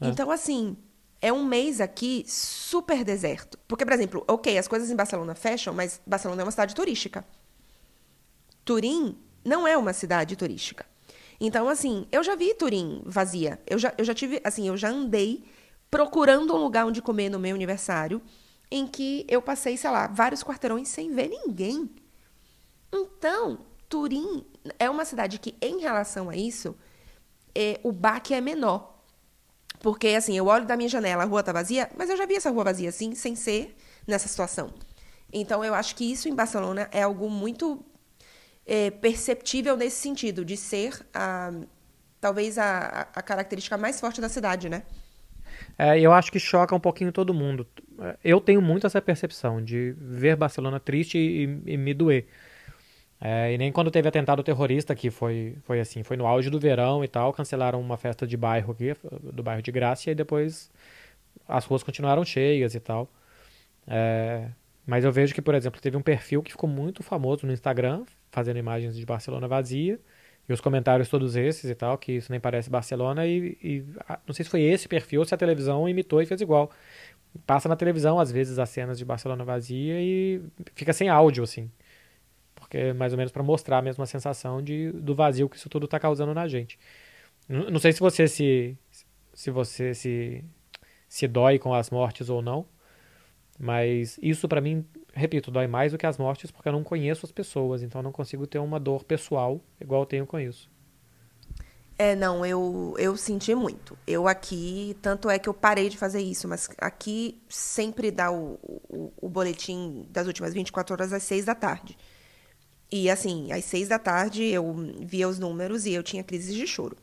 [0.00, 0.08] É.
[0.08, 0.76] Então, assim,
[1.20, 3.58] é um mês aqui super deserto.
[3.66, 7.24] Porque, por exemplo, ok, as coisas em Barcelona fecham, mas Barcelona é uma cidade turística.
[8.64, 10.86] Turim não é uma cidade turística.
[11.40, 13.60] Então, assim, eu já vi Turim vazia.
[13.66, 15.44] Eu já, eu já tive, assim, eu já andei
[15.90, 18.20] procurando um lugar onde comer no meu aniversário
[18.70, 21.88] em que eu passei, sei lá, vários quarteirões sem ver ninguém.
[22.94, 24.46] Então, Turim
[24.78, 26.76] é uma cidade que, em relação a isso,
[27.52, 29.02] é, o baque é menor.
[29.80, 32.36] Porque, assim, eu olho da minha janela, a rua tá vazia, mas eu já vi
[32.36, 33.76] essa rua vazia assim, sem ser
[34.06, 34.72] nessa situação.
[35.32, 37.84] Então, eu acho que isso em Barcelona é algo muito
[38.64, 41.52] é, perceptível nesse sentido, de ser a,
[42.20, 44.84] talvez a, a característica mais forte da cidade, né?
[45.76, 47.66] É, eu acho que choca um pouquinho todo mundo.
[48.22, 52.26] Eu tenho muito essa percepção de ver Barcelona triste e, e me doer.
[53.26, 56.60] É, e nem quando teve atentado terrorista, que foi, foi assim, foi no auge do
[56.60, 58.94] verão e tal, cancelaram uma festa de bairro aqui,
[59.32, 60.70] do bairro de Graça, e depois
[61.48, 63.08] as ruas continuaram cheias e tal.
[63.86, 64.50] É,
[64.86, 68.04] mas eu vejo que, por exemplo, teve um perfil que ficou muito famoso no Instagram,
[68.30, 69.98] fazendo imagens de Barcelona vazia,
[70.46, 73.84] e os comentários todos esses e tal, que isso nem parece Barcelona, e, e
[74.26, 76.70] não sei se foi esse perfil ou se a televisão imitou e fez igual.
[77.46, 80.42] Passa na televisão, às vezes, as cenas de Barcelona vazia e
[80.74, 81.70] fica sem áudio, assim.
[82.74, 85.68] Porque é mais ou menos para mostrar a mesma sensação de, do vazio que isso
[85.68, 86.76] tudo está causando na gente.
[87.48, 88.76] Não, não sei se você se,
[89.32, 90.44] se você se,
[91.08, 92.66] se dói com as mortes ou não,
[93.56, 97.24] mas isso para mim repito, dói mais do que as mortes porque eu não conheço
[97.24, 100.68] as pessoas, então eu não consigo ter uma dor pessoal igual eu tenho com isso.
[101.96, 103.96] É, não, eu, eu senti muito.
[104.04, 108.58] Eu aqui, tanto é que eu parei de fazer isso, mas aqui sempre dá o,
[108.88, 111.96] o, o boletim das últimas 24 horas às 6 da tarde.
[112.90, 116.66] E assim, às 6 da tarde eu via os números e eu tinha crises de
[116.66, 116.96] choro.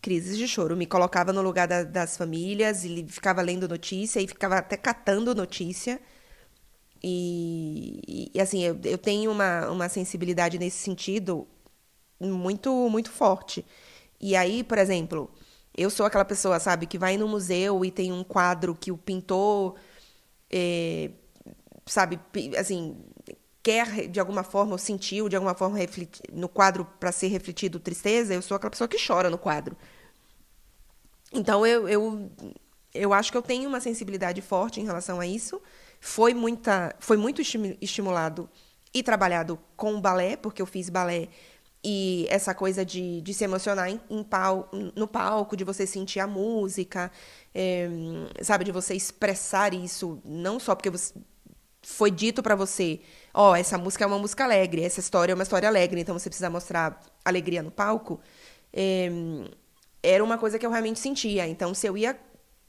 [0.00, 0.76] Crises de choro.
[0.76, 5.34] Me colocava no lugar da, das famílias e ficava lendo notícia e ficava até catando
[5.34, 6.00] notícia
[7.02, 11.46] E, e assim, eu, eu tenho uma, uma sensibilidade nesse sentido
[12.20, 13.64] muito, muito forte.
[14.20, 15.30] E aí, por exemplo,
[15.76, 18.98] eu sou aquela pessoa, sabe, que vai no museu e tem um quadro que o
[18.98, 19.76] pintor,
[20.50, 21.10] é,
[21.86, 22.20] sabe,
[22.58, 22.96] assim,
[23.62, 25.78] quer de alguma forma, ou sentiu de alguma forma
[26.32, 29.76] no quadro para ser refletido tristeza, eu sou aquela pessoa que chora no quadro.
[31.32, 32.30] Então eu, eu,
[32.92, 35.60] eu acho que eu tenho uma sensibilidade forte em relação a isso.
[36.00, 37.40] Foi, muita, foi muito
[37.80, 38.50] estimulado
[38.92, 41.28] e trabalhado com o balé, porque eu fiz balé
[41.84, 46.20] e essa coisa de, de se emocionar em, em pal, no palco, de você sentir
[46.20, 47.10] a música,
[47.52, 47.88] é,
[48.40, 51.12] sabe, de você expressar isso, não só porque você,
[51.82, 53.00] foi dito para você,
[53.34, 56.18] ó, oh, essa música é uma música alegre, essa história é uma história alegre, então
[56.18, 58.20] você precisa mostrar alegria no palco.
[58.72, 59.10] É,
[60.02, 61.46] era uma coisa que eu realmente sentia.
[61.46, 62.18] Então, se eu ia,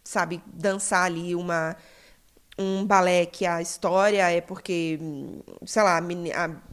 [0.03, 1.76] sabe, dançar ali uma
[2.57, 4.99] um balé que a história é porque,
[5.66, 6.01] sei lá, a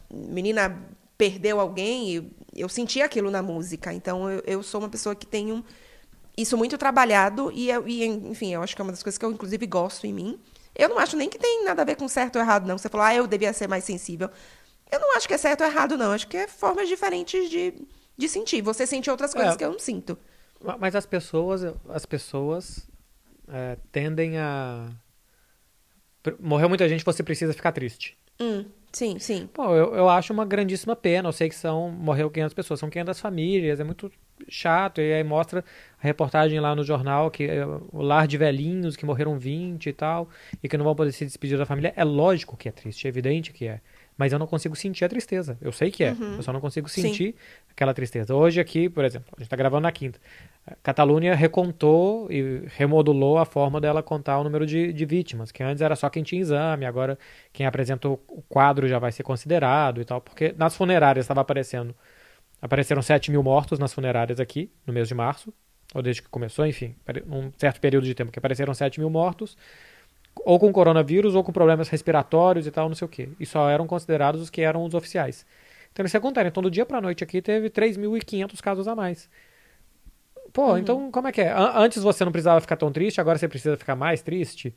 [0.09, 0.79] menina
[1.17, 2.25] perdeu alguém, eu,
[2.55, 3.93] eu senti aquilo na música.
[3.93, 5.63] Então, eu, eu sou uma pessoa que tem um,
[6.37, 9.31] isso muito trabalhado e, e, enfim, eu acho que é uma das coisas que eu,
[9.31, 10.39] inclusive, gosto em mim.
[10.75, 12.77] Eu não acho nem que tem nada a ver com certo ou errado, não.
[12.77, 14.29] Você falou, ah, eu devia ser mais sensível.
[14.91, 16.11] Eu não acho que é certo ou errado, não.
[16.11, 17.73] Acho que é formas diferentes de,
[18.17, 18.61] de sentir.
[18.61, 20.17] Você sente outras coisas é, que eu não sinto.
[20.79, 22.87] Mas as pessoas, as pessoas
[23.47, 24.89] é, tendem a...
[26.39, 28.17] Morreu muita gente, você precisa ficar triste.
[28.39, 28.65] Hum.
[28.91, 29.47] Sim, sim.
[29.53, 31.29] Pô, eu, eu acho uma grandíssima pena.
[31.29, 31.89] Eu sei que são.
[31.89, 34.11] Morreu 500 pessoas, são 500 famílias, é muito
[34.49, 34.99] chato.
[34.99, 35.63] E aí mostra
[36.01, 40.29] reportagem lá no jornal que é o lar de velhinhos que morreram 20 e tal,
[40.61, 41.93] e que não vão poder se despedir da família.
[41.95, 43.81] É lógico que é triste, é evidente que é
[44.21, 45.57] mas eu não consigo sentir a tristeza.
[45.59, 46.35] Eu sei que é, uhum.
[46.35, 47.33] eu só não consigo sentir Sim.
[47.71, 48.35] aquela tristeza.
[48.35, 50.19] Hoje aqui, por exemplo, a gente está gravando na quinta.
[50.63, 55.63] A Catalunha recontou e remodulou a forma dela contar o número de, de vítimas, que
[55.63, 57.17] antes era só quem tinha exame, agora
[57.51, 61.95] quem apresentou o quadro já vai ser considerado e tal, porque nas funerárias estava aparecendo,
[62.61, 65.51] apareceram 7 mil mortos nas funerárias aqui, no mês de março,
[65.93, 66.95] ou desde que começou, enfim,
[67.27, 69.57] um certo período de tempo que apareceram 7 mil mortos,
[70.45, 73.29] ou com coronavírus ou com problemas respiratórios e tal, não sei o quê.
[73.39, 75.45] E só eram considerados os que eram os oficiais.
[75.91, 76.47] Então eles se contaram.
[76.47, 79.29] Então do dia pra noite aqui teve 3.500 casos a mais.
[80.53, 80.77] Pô, uhum.
[80.77, 81.53] então como é que é?
[81.53, 84.73] Antes você não precisava ficar tão triste, agora você precisa ficar mais triste?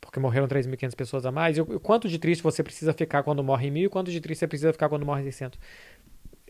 [0.00, 1.58] Porque morreram 3.500 pessoas a mais.
[1.58, 4.48] E quanto de triste você precisa ficar quando morre mil e quanto de triste você
[4.48, 5.58] precisa ficar quando morre 600?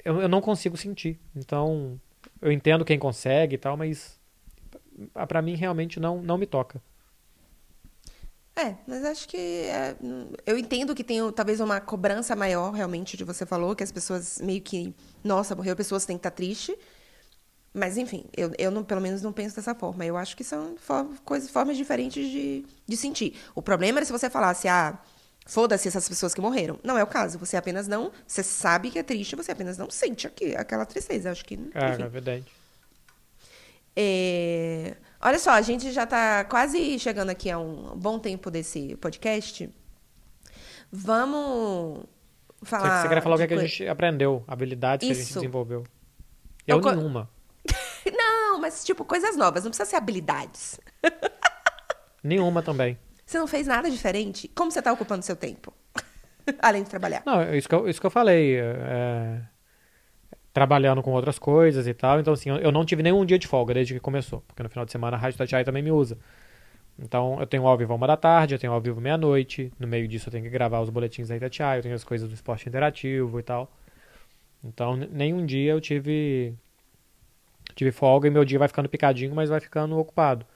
[0.04, 1.18] Eu, eu não consigo sentir.
[1.36, 2.00] Então,
[2.40, 4.18] eu entendo quem consegue e tal, mas
[5.28, 6.80] para mim realmente não, não me toca.
[8.56, 9.96] É, mas acho que é,
[10.46, 14.38] eu entendo que tem talvez uma cobrança maior realmente de você falou que as pessoas
[14.40, 16.76] meio que nossa morreu pessoas têm que estar triste,
[17.72, 20.06] mas enfim eu, eu não, pelo menos não penso dessa forma.
[20.06, 23.36] Eu acho que são for, coisas formas diferentes de, de sentir.
[23.56, 24.96] O problema é se você falasse ah
[25.44, 26.78] foda-se essas pessoas que morreram.
[26.82, 27.38] Não é o caso.
[27.38, 31.30] Você apenas não você sabe que é triste, você apenas não sente aqui, aquela tristeza.
[31.30, 32.44] Acho que é, é verdade.
[33.96, 34.96] É...
[35.20, 39.70] Olha só, a gente já está quase chegando aqui a um bom tempo desse podcast.
[40.90, 42.04] Vamos
[42.62, 43.02] falar.
[43.02, 45.16] Você queria falar o que, é que, a gente aprendeu, habilidades Isso.
[45.16, 45.84] que a gente desenvolveu.
[46.66, 47.30] Eu, eu nenhuma.
[48.12, 50.78] não, mas tipo, coisas novas, não precisa ser habilidades.
[52.22, 52.98] nenhuma também.
[53.26, 54.48] Você não fez nada diferente?
[54.48, 55.72] Como você está ocupando seu tempo?
[56.60, 57.22] Além de trabalhar.
[57.24, 58.56] Não, isso que eu, isso que eu falei.
[58.58, 59.42] É
[60.54, 62.20] trabalhando com outras coisas e tal.
[62.20, 64.84] Então, assim, eu não tive nenhum dia de folga desde que começou, porque no final
[64.84, 66.16] de semana a Rádio Tatiai também me usa.
[66.96, 70.06] Então, eu tenho ao vivo uma da tarde, eu tenho ao vivo meia-noite, no meio
[70.06, 72.68] disso eu tenho que gravar os boletins da Itatiaia, eu tenho as coisas do esporte
[72.68, 73.68] interativo e tal.
[74.62, 76.54] Então, nenhum dia eu tive
[77.74, 80.46] tive folga e meu dia vai ficando picadinho, mas vai ficando ocupado.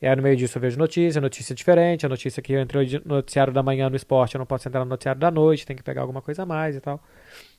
[0.00, 3.00] E aí no meio disso eu vejo notícia, notícia diferente, a notícia que eu entrei
[3.04, 5.76] no noticiário da manhã no esporte, eu não posso entrar no noticiário da noite, tem
[5.76, 7.02] que pegar alguma coisa a mais e tal.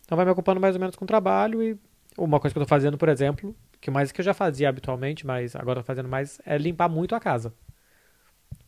[0.04, 1.78] Então vai me ocupando mais ou menos com o trabalho e
[2.18, 5.26] uma coisa que eu tô fazendo, por exemplo, que mais que eu já fazia habitualmente,
[5.26, 7.54] mas agora eu tô fazendo mais, é limpar muito a casa.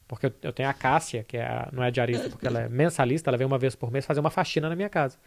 [0.07, 2.69] Porque eu, eu tenho a Cássia, que é a, não é diarista, porque ela é
[2.69, 5.17] mensalista, ela vem uma vez por mês fazer uma faxina na minha casa.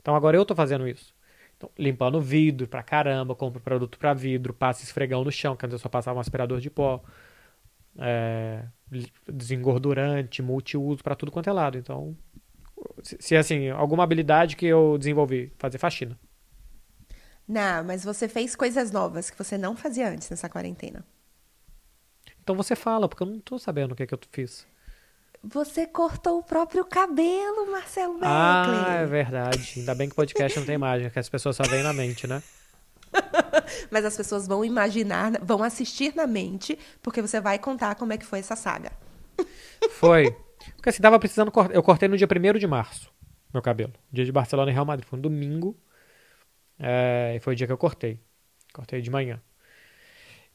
[0.00, 1.14] Então agora eu tô fazendo isso.
[1.56, 5.72] Então, limpando vidro pra caramba, compro produto pra vidro, passo esfregão no chão, que antes
[5.74, 7.02] eu só passava um aspirador de pó.
[7.98, 8.64] É,
[9.28, 11.78] desengordurante, multiuso para tudo quanto é lado.
[11.78, 12.16] Então,
[13.02, 16.18] se, se assim, alguma habilidade que eu desenvolvi, fazer faxina.
[17.46, 21.04] Não, mas você fez coisas novas que você não fazia antes nessa quarentena.
[22.42, 24.66] Então você fala, porque eu não tô sabendo o que, é que eu fiz.
[25.42, 28.30] Você cortou o próprio cabelo, Marcelo Beckler.
[28.30, 29.74] Ah, é verdade.
[29.76, 32.26] Ainda bem que o podcast não tem imagem, que as pessoas só veem na mente,
[32.26, 32.42] né?
[33.90, 38.18] Mas as pessoas vão imaginar, vão assistir na mente, porque você vai contar como é
[38.18, 38.92] que foi essa saga.
[39.90, 40.34] Foi.
[40.76, 41.52] Porque assim, tava precisando.
[41.72, 43.12] Eu cortei no dia 1 de março,
[43.52, 43.92] meu cabelo.
[44.10, 45.06] Dia de Barcelona e Real Madrid.
[45.06, 45.76] Foi um domingo.
[46.78, 48.18] É, e foi o dia que eu cortei.
[48.72, 49.40] Cortei de manhã.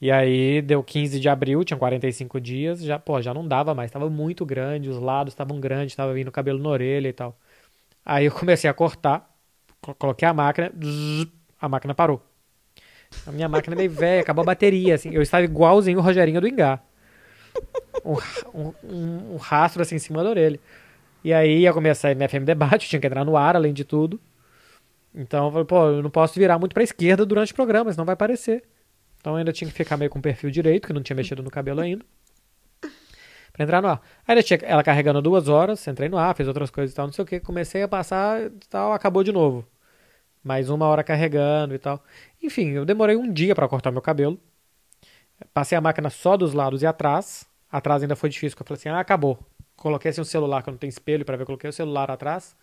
[0.02, 3.92] E aí deu 15 de abril, tinha 45 dias, já, pô, já não dava mais,
[3.92, 7.38] tava muito grande, os lados estavam grandes, tava vindo cabelo na orelha e tal.
[8.06, 9.30] Aí eu comecei a cortar,
[9.98, 10.72] coloquei a máquina,
[11.60, 12.29] a máquina parou.
[13.26, 16.42] A minha máquina é meio velha, acabou a bateria, assim, eu estava igualzinho o Rogerinho
[16.42, 16.84] do Engar.
[18.06, 20.60] Um, um, um, rastro assim em cima da orelha.
[21.24, 24.20] E aí ia começar a MFM debate, tinha que entrar no ar, além de tudo.
[25.14, 28.06] Então eu falei, pô, eu não posso virar muito pra esquerda durante o programa, senão
[28.06, 28.64] vai aparecer.
[29.20, 31.52] Então ainda tinha que ficar meio com o perfil direito, que não tinha mexido no
[31.52, 32.06] cabelo ainda.
[33.52, 34.02] Pra entrar no ar.
[34.26, 37.08] Aí ela, tinha, ela carregando duas horas, entrei no ar, fiz outras coisas e tal,
[37.08, 37.40] não sei o que.
[37.40, 39.68] Comecei a passar e tal, acabou de novo.
[40.44, 42.04] Mais uma hora carregando e tal.
[42.42, 44.40] Enfim, eu demorei um dia para cortar meu cabelo.
[45.54, 47.46] Passei a máquina só dos lados e atrás.
[47.72, 49.40] Atrás ainda foi difícil, porque eu falei assim, ah, acabou.
[49.76, 52.56] Coloquei assim um celular, que eu não tenho espelho para ver, coloquei o celular atrás.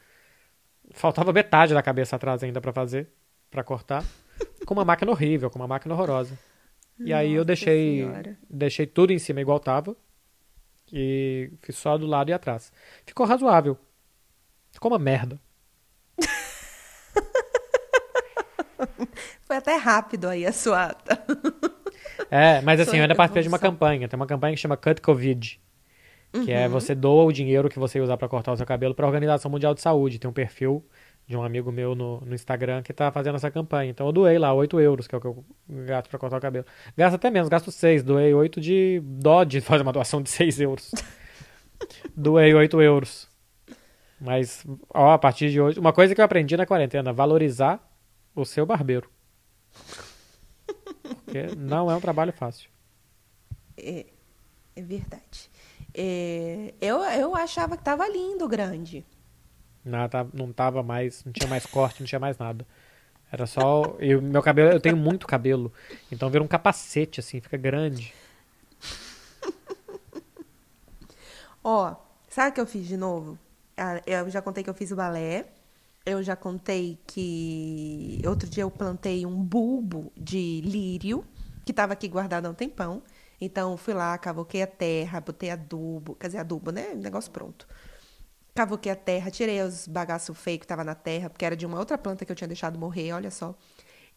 [0.93, 3.09] Faltava metade da cabeça atrás ainda para fazer,
[3.51, 4.05] para cortar
[4.65, 6.39] com uma máquina horrível, com uma máquina horrorosa.
[6.99, 8.07] E aí eu deixei,
[8.49, 9.97] deixei tudo em cima igual tava.
[10.93, 12.73] E fiz só do lado e atrás.
[13.05, 13.77] Ficou razoável.
[14.71, 15.39] Ficou uma merda.
[19.43, 20.95] Foi até rápido aí a sua.
[22.31, 24.09] É, mas assim, eu ainda participei de uma campanha.
[24.09, 25.61] Tem uma campanha que chama Cut Covid.
[26.33, 26.65] Que é uhum.
[26.65, 29.09] é você doa o dinheiro que você usar para cortar o seu cabelo para a
[29.09, 30.19] Organização Mundial de Saúde.
[30.19, 30.85] Tem um perfil
[31.27, 33.91] de um amigo meu no, no Instagram que tá fazendo essa campanha.
[33.91, 35.45] Então eu doei lá 8 euros, que é o que eu
[35.87, 36.67] gasto pra cortar o cabelo.
[36.97, 38.03] Gasto até menos, gasto 6.
[38.03, 40.91] Doei 8 de dó de fazer uma doação de 6 euros.
[42.15, 43.29] doei 8 euros.
[44.21, 45.79] Mas, ó, a partir de hoje.
[45.79, 47.86] Uma coisa que eu aprendi na quarentena: valorizar
[48.37, 49.11] o seu barbeiro.
[51.25, 52.71] Porque não é um trabalho fácil.
[53.77, 54.07] É,
[54.77, 55.51] é verdade.
[55.95, 59.05] É, eu, eu achava que tava lindo, grande.
[59.85, 62.67] Não, tá, não tava mais, não tinha mais corte, não tinha mais nada.
[63.33, 63.97] Era só.
[63.99, 65.73] E meu cabelo, eu tenho muito cabelo.
[66.13, 68.15] Então vira um capacete, assim, fica grande.
[71.65, 71.97] Ó,
[72.29, 73.39] sabe o que eu fiz de novo?
[73.77, 75.47] Ah, eu já contei que eu fiz o balé.
[76.07, 81.25] Eu já contei que outro dia eu plantei um bulbo de lírio,
[81.65, 83.03] que estava aqui guardado há um tempão.
[83.41, 86.95] Então fui lá, cavoquei a terra, botei adubo, quer dizer, adubo, né?
[86.95, 87.67] Negócio pronto.
[88.55, 91.79] Cavoquei a terra, tirei os bagaços feios que estava na terra, porque era de uma
[91.79, 93.57] outra planta que eu tinha deixado morrer, olha só.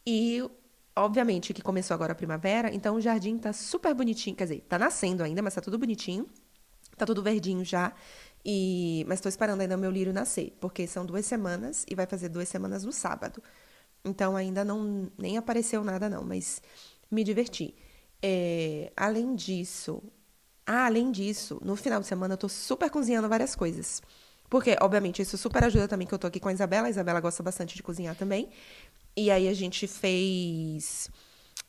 [0.06, 0.48] E,
[0.96, 4.36] obviamente, que começou agora a primavera, então o jardim tá super bonitinho.
[4.36, 6.28] Quer dizer, tá nascendo ainda, mas tá tudo bonitinho.
[6.96, 7.94] Tá tudo verdinho já.
[8.46, 9.06] E...
[9.08, 12.30] Mas estou esperando ainda o meu lírio nascer, porque são duas semanas e vai fazer
[12.30, 13.44] duas semanas no sábado.
[14.04, 16.62] Então ainda não nem apareceu nada, não, mas
[17.12, 17.76] me diverti.
[18.22, 18.92] É...
[18.96, 20.02] Além disso.
[20.66, 24.02] Ah, além disso, no final de semana eu tô super cozinhando várias coisas.
[24.50, 26.88] Porque, obviamente, isso super ajuda também que eu tô aqui com a Isabela.
[26.88, 28.50] A Isabela gosta bastante de cozinhar também.
[29.16, 31.10] E aí a gente fez.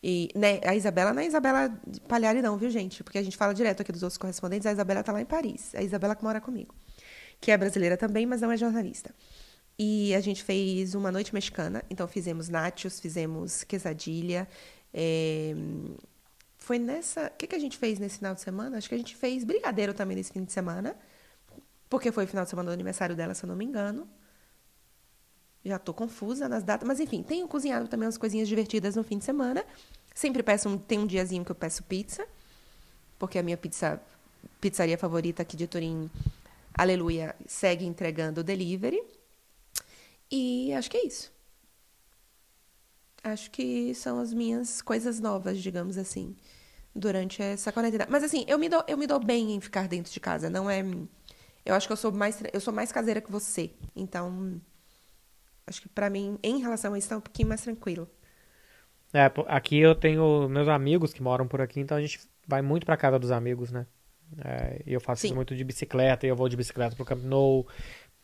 [0.02, 1.78] E, né, a Isabela não é Isabela
[2.08, 3.04] Palhari, não, viu, gente?
[3.04, 4.66] Porque a gente fala direto aqui dos outros correspondentes.
[4.66, 5.74] A Isabela tá lá em Paris.
[5.74, 6.74] A Isabela que mora comigo.
[7.40, 9.14] Que é brasileira também, mas não é jornalista.
[9.78, 11.82] E a gente fez uma noite mexicana.
[11.90, 14.48] Então fizemos nachos, fizemos quesadilha.
[14.92, 15.54] É...
[16.56, 17.26] Foi nessa.
[17.26, 18.78] O que, que a gente fez nesse final de semana?
[18.78, 20.96] Acho que a gente fez brigadeiro também nesse fim de semana.
[21.88, 24.08] Porque foi o final de semana do aniversário dela, se eu não me engano.
[25.64, 29.18] Já estou confusa nas datas, mas enfim, tenho cozinhado também umas coisinhas divertidas no fim
[29.18, 29.64] de semana.
[30.14, 32.26] Sempre peço um, tem um diazinho que eu peço pizza,
[33.18, 34.00] porque a minha pizza
[34.60, 36.10] pizzaria favorita aqui de Turim,
[36.74, 39.02] Aleluia, segue entregando delivery.
[40.30, 41.30] E acho que é isso.
[43.22, 46.34] Acho que são as minhas coisas novas, digamos assim,
[46.94, 48.06] durante essa quarentena.
[48.08, 50.70] Mas assim, eu me dou, eu me dou bem em ficar dentro de casa, não
[50.70, 50.82] é
[51.64, 53.70] eu acho que eu sou mais, eu sou mais caseira que você.
[53.94, 54.60] Então,
[55.70, 58.06] acho que para mim, em relação a isso, tá um pouquinho mais tranquilo.
[59.12, 62.84] É, aqui eu tenho meus amigos que moram por aqui, então a gente vai muito
[62.84, 63.86] pra casa dos amigos, né?
[64.44, 67.66] É, eu faço isso muito de bicicleta, e eu vou de bicicleta pro Camp Nou.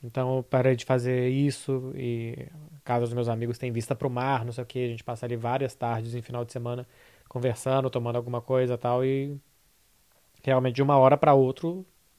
[0.03, 4.11] Então eu parei de fazer isso e a casa dos meus amigos tem vista pro
[4.11, 4.85] mar, não sei o que.
[4.85, 6.87] A gente passa ali várias tardes em final de semana
[7.29, 9.37] conversando, tomando alguma coisa tal e
[10.45, 11.69] realmente de uma hora para outra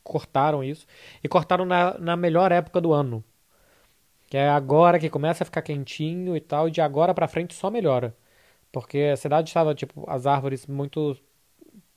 [0.04, 0.88] cortaram isso.
[1.24, 3.24] E cortaram na, na melhor época do ano.
[4.28, 7.54] Que é agora que começa a ficar quentinho e tal, e de agora para frente
[7.54, 8.16] só melhora.
[8.72, 11.18] Porque a cidade estava, tipo, as árvores muito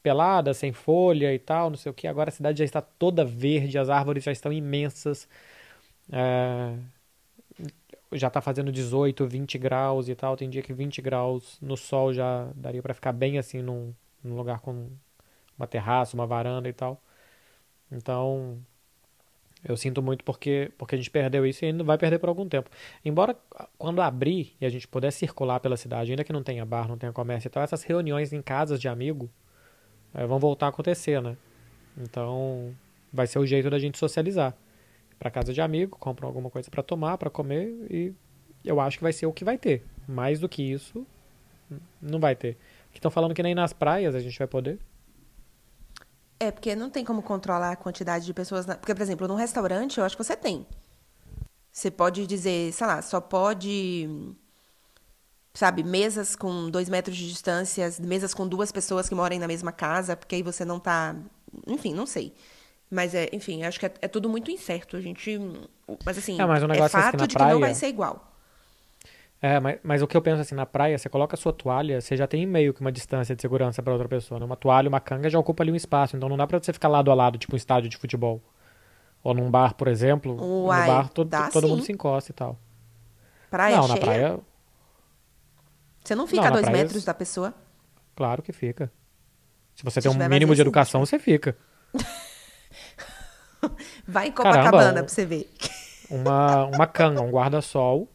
[0.03, 2.07] peladas, sem folha e tal, não sei o que.
[2.07, 5.29] Agora a cidade já está toda verde, as árvores já estão imensas.
[6.13, 6.75] É...
[8.13, 10.37] Já está fazendo 18, 20 graus e tal.
[10.37, 14.37] Tem dia que 20 graus no sol já daria para ficar bem assim num, num
[14.37, 14.89] lugar com
[15.59, 17.01] uma terraça, uma varanda e tal.
[17.93, 18.59] Então,
[19.63, 22.49] Eu sinto muito porque, porque a gente perdeu isso e ainda vai perder por algum
[22.49, 22.71] tempo.
[23.05, 23.37] Embora
[23.77, 26.97] quando abrir e a gente puder circular pela cidade, ainda que não tenha bar, não
[26.97, 29.31] tenha comércio e tal, essas reuniões em casas de amigo
[30.15, 31.37] é, vão voltar a acontecer, né?
[31.99, 32.75] Então
[33.13, 34.55] vai ser o jeito da gente socializar.
[35.19, 38.15] Para casa de amigo, compram alguma coisa para tomar, para comer e
[38.65, 39.85] eu acho que vai ser o que vai ter.
[40.09, 41.07] Mais do que isso,
[42.01, 42.57] não vai ter.
[42.95, 44.79] Estão falando que nem nas praias a gente vai poder.
[46.43, 48.65] É, porque não tem como controlar a quantidade de pessoas.
[48.65, 48.75] Na...
[48.75, 50.67] Porque, por exemplo, num restaurante, eu acho que você tem.
[51.71, 54.09] Você pode dizer, sei lá, só pode.
[55.53, 59.71] Sabe, mesas com dois metros de distância, mesas com duas pessoas que morem na mesma
[59.71, 61.15] casa, porque aí você não tá.
[61.67, 62.35] Enfim, não sei.
[62.91, 64.97] Mas, é, enfim, acho que é, é tudo muito incerto.
[64.97, 65.39] A gente.
[66.07, 67.49] Mas, assim, é, mas é fato de praia...
[67.51, 68.30] que não vai ser igual.
[69.43, 72.01] É, mas, mas o que eu penso assim, na praia, você coloca a sua toalha,
[72.01, 74.39] você já tem meio que uma distância de segurança para outra pessoa.
[74.39, 74.45] Né?
[74.45, 76.89] Uma toalha, uma canga já ocupa ali um espaço, então não dá pra você ficar
[76.89, 78.43] lado a lado, tipo um estádio de futebol.
[79.23, 80.37] Ou num bar, por exemplo.
[80.67, 81.69] Uai, no bar todo, todo sim.
[81.69, 82.59] mundo se encosta e tal.
[83.51, 83.95] Praia não, cheia?
[83.95, 84.41] na praia.
[86.05, 86.83] Você não fica não, a dois praia...
[86.83, 87.55] metros da pessoa?
[88.15, 88.93] Claro que fica.
[89.75, 91.57] Se você Se tem um mínimo de educação, você fica.
[94.07, 95.51] Vai em Copacabana Caramba, pra você ver.
[96.11, 98.09] Uma, uma canga, um guarda-sol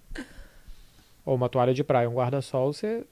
[1.25, 3.05] ou uma toalha de praia, um guarda-sol, você.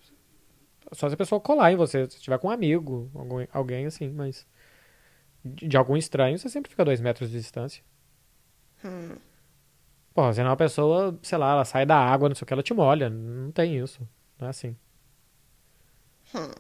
[0.92, 4.10] Só se a pessoa colar em você, se tiver com um amigo, algum, alguém assim,
[4.10, 4.46] mas.
[5.44, 7.84] De, de, algum estranho, você sempre fica a dois metros de distância.
[8.86, 9.18] Hum.
[10.14, 12.46] Porra, se não é uma pessoa, sei lá, ela sai da água, não sei o
[12.46, 13.10] que, ela te molha.
[13.10, 14.08] Não tem isso.
[14.40, 14.78] Não é assim.
[16.36, 16.52] Hum.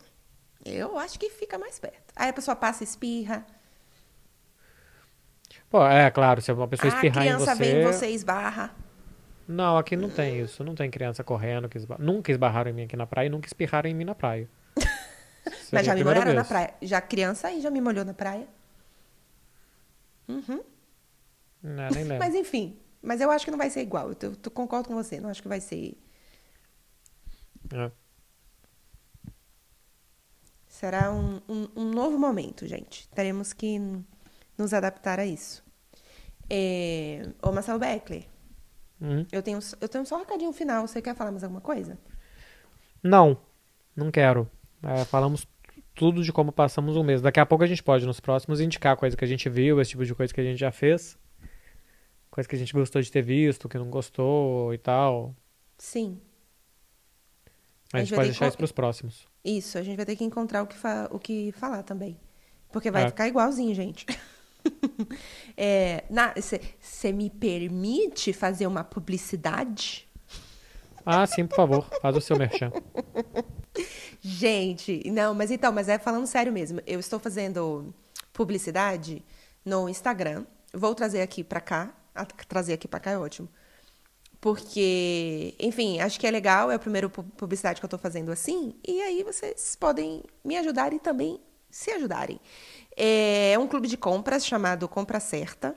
[0.65, 2.13] Eu acho que fica mais perto.
[2.15, 3.45] Aí a pessoa passa e espirra.
[5.69, 7.49] Pô, é claro, se uma pessoa espirrar em você.
[7.49, 8.75] A criança vem em você esbarra.
[9.53, 10.63] Não, aqui não tem isso.
[10.63, 11.69] Não tem criança correndo.
[11.69, 11.77] Que.
[11.99, 14.49] Nunca esbarraram em mim aqui na praia e nunca espirraram em mim na praia.
[15.71, 16.35] Mas já me molharam vez.
[16.35, 16.73] na praia.
[16.81, 18.47] Já criança aí já me molhou na praia.
[20.27, 20.63] Uhum.
[21.61, 22.19] Não, nem lembro.
[22.19, 22.79] Mas enfim.
[23.01, 24.09] Mas eu acho que não vai ser igual.
[24.09, 25.19] Eu, concordo com você.
[25.19, 25.95] Não acho que vai ser.
[27.71, 27.91] É.
[30.67, 33.07] Será um, um, um, novo momento, gente.
[33.09, 33.77] Teremos que
[34.57, 35.63] nos adaptar a isso.
[36.49, 37.29] É...
[37.41, 38.32] Ô, Marcelo Beckler.
[39.03, 39.25] Uhum.
[39.29, 40.87] Eu, tenho, eu tenho só um recadinho final.
[40.87, 41.97] Você quer falar mais alguma coisa?
[43.03, 43.37] Não,
[43.93, 44.49] não quero.
[44.81, 45.45] É, falamos
[45.93, 47.21] tudo de como passamos um mês.
[47.21, 49.91] Daqui a pouco a gente pode, nos próximos, indicar coisa que a gente viu, esse
[49.91, 51.17] tipo de coisa que a gente já fez.
[52.31, 55.35] Coisa que a gente gostou de ter visto, que não gostou e tal.
[55.77, 56.19] Sim.
[57.91, 59.27] A, a gente, pode deixar isso para os próximos.
[59.43, 61.09] Isso, a gente vai ter que encontrar o que, fa...
[61.11, 62.17] o que falar também.
[62.71, 63.07] Porque vai é.
[63.07, 64.05] ficar igualzinho, gente.
[66.35, 70.07] Você é, me permite fazer uma publicidade?
[71.05, 71.89] Ah, sim, por favor.
[72.01, 72.71] Faz o seu merchan.
[74.21, 76.79] Gente, não, mas então, mas é falando sério mesmo.
[76.87, 77.93] Eu estou fazendo
[78.31, 79.23] publicidade
[79.65, 80.45] no Instagram.
[80.73, 81.93] Vou trazer aqui para cá.
[82.47, 83.49] Trazer aqui para cá é ótimo.
[84.39, 86.71] Porque, enfim, acho que é legal.
[86.71, 88.75] É a primeira publicidade que eu estou fazendo assim.
[88.87, 91.39] E aí vocês podem me ajudar e também
[91.69, 92.39] se ajudarem.
[92.95, 95.75] É um clube de compras chamado Compra Certa,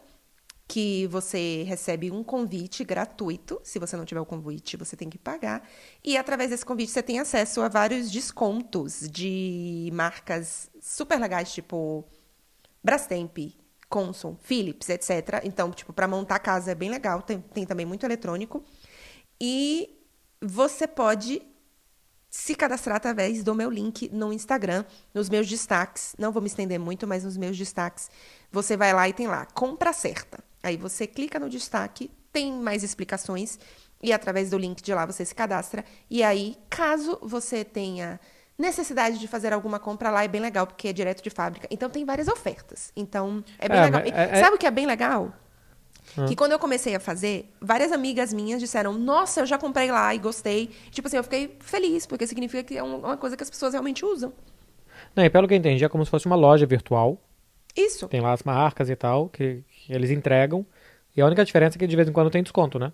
[0.68, 3.60] que você recebe um convite gratuito.
[3.62, 5.66] Se você não tiver o convite, você tem que pagar.
[6.04, 12.04] E através desse convite você tem acesso a vários descontos de marcas super legais, tipo
[12.82, 13.38] Brastemp,
[13.88, 15.42] Consul, Philips, etc.
[15.44, 17.22] Então, tipo, para montar a casa é bem legal.
[17.22, 18.64] Tem, tem também muito eletrônico.
[19.40, 19.96] E
[20.40, 21.42] você pode
[22.36, 24.84] se cadastrar através do meu link no Instagram,
[25.14, 26.14] nos meus destaques.
[26.18, 28.10] Não vou me estender muito, mas nos meus destaques.
[28.52, 30.38] Você vai lá e tem lá, compra certa.
[30.62, 33.58] Aí você clica no destaque, tem mais explicações
[34.02, 35.82] e através do link de lá você se cadastra.
[36.10, 38.20] E aí, caso você tenha
[38.58, 41.66] necessidade de fazer alguma compra lá, é bem legal, porque é direto de fábrica.
[41.70, 42.92] Então tem várias ofertas.
[42.94, 44.02] Então é bem é, legal.
[44.04, 45.32] É, Sabe o que é bem legal?
[46.16, 46.26] Hum.
[46.26, 50.14] Que quando eu comecei a fazer, várias amigas minhas disseram: Nossa, eu já comprei lá
[50.14, 50.70] e gostei.
[50.90, 54.04] Tipo assim, eu fiquei feliz, porque significa que é uma coisa que as pessoas realmente
[54.04, 54.32] usam.
[55.14, 57.20] Não, e pelo que eu entendi, é como se fosse uma loja virtual.
[57.76, 58.08] Isso.
[58.08, 60.64] Tem lá as marcas e tal, que, que eles entregam.
[61.14, 62.92] E a única diferença é que de vez em quando tem desconto, né?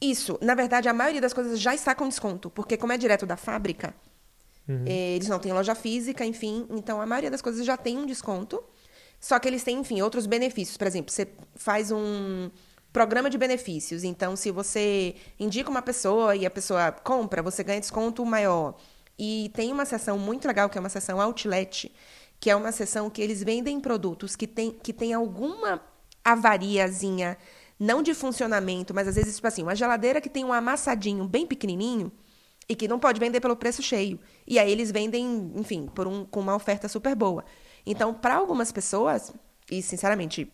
[0.00, 0.38] Isso.
[0.40, 2.50] Na verdade, a maioria das coisas já está com desconto.
[2.50, 3.94] Porque, como é direto da fábrica,
[4.68, 4.84] uhum.
[4.86, 6.66] eles não têm loja física, enfim.
[6.70, 8.62] Então, a maioria das coisas já tem um desconto.
[9.20, 10.76] Só que eles têm, enfim, outros benefícios.
[10.76, 12.50] Por exemplo, você faz um
[12.92, 14.02] programa de benefícios.
[14.02, 18.74] Então, se você indica uma pessoa e a pessoa compra, você ganha desconto maior.
[19.18, 21.92] E tem uma seção muito legal, que é uma seção outlet,
[22.40, 25.82] que é uma seção que eles vendem produtos que tem, que tem alguma
[26.24, 27.36] avariazinha,
[27.78, 31.46] não de funcionamento, mas às vezes, tipo assim, uma geladeira que tem um amassadinho bem
[31.46, 32.10] pequenininho
[32.68, 34.18] e que não pode vender pelo preço cheio.
[34.46, 37.44] E aí eles vendem, enfim, por um, com uma oferta super boa.
[37.86, 39.32] Então, para algumas pessoas,
[39.70, 40.50] e sinceramente,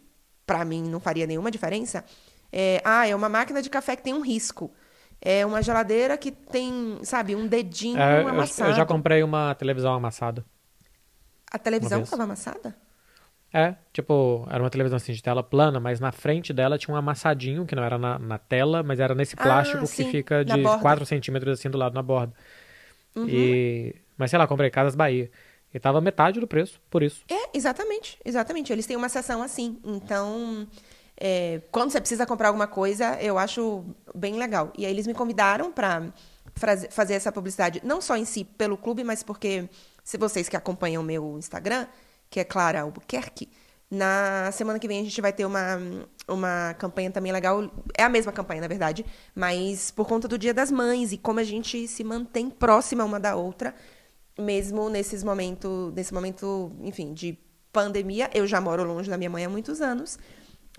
[0.47, 2.05] para mim não faria nenhuma diferença.
[2.53, 4.71] É, ah, é uma máquina de café que tem um risco.
[5.21, 8.71] É uma geladeira que tem, sabe, um dedinho É, eu- amassado.
[8.71, 10.45] eu, já comprei uma televisão amassada.
[11.51, 12.77] A televisão estava amassada?
[13.53, 16.99] É, tipo, era uma televisão assim de tela plana, mas na frente dela tinha um
[16.99, 20.45] amassadinho, que não era na, na tela, mas era nesse Ah, plástico que sim, fica
[20.45, 20.77] na de borda.
[20.79, 22.35] 4 centímetros assim do lado na borda.
[23.17, 23.59] Uhum.
[23.59, 23.97] E...
[24.17, 25.31] Mas sei lá, comprei Casas Bahia.
[25.77, 27.23] E tava metade do preço, por isso.
[27.29, 28.73] É, exatamente, exatamente.
[28.73, 29.79] Eles têm uma seção assim.
[29.85, 30.67] Então,
[31.19, 34.73] é, quando você precisa comprar alguma coisa, eu acho bem legal.
[34.79, 36.15] E aí eles me convidaram para
[36.89, 39.69] fazer essa publicidade, não só em si pelo clube, mas porque
[40.03, 41.87] se vocês que acompanham o meu Instagram,
[42.31, 43.51] que é Clara Albuquerque,
[43.91, 45.79] na semana que vem a gente vai ter uma,
[46.27, 47.71] uma campanha também legal.
[47.95, 49.05] É a mesma campanha, na verdade,
[49.35, 53.21] mas por conta do Dia das Mães e como a gente se mantém próxima uma
[53.21, 53.75] da outra,
[54.39, 57.39] mesmo nesses momentos, nesse momento, enfim, de
[57.73, 58.31] pandemia.
[58.33, 60.19] Eu já moro longe da minha mãe há muitos anos,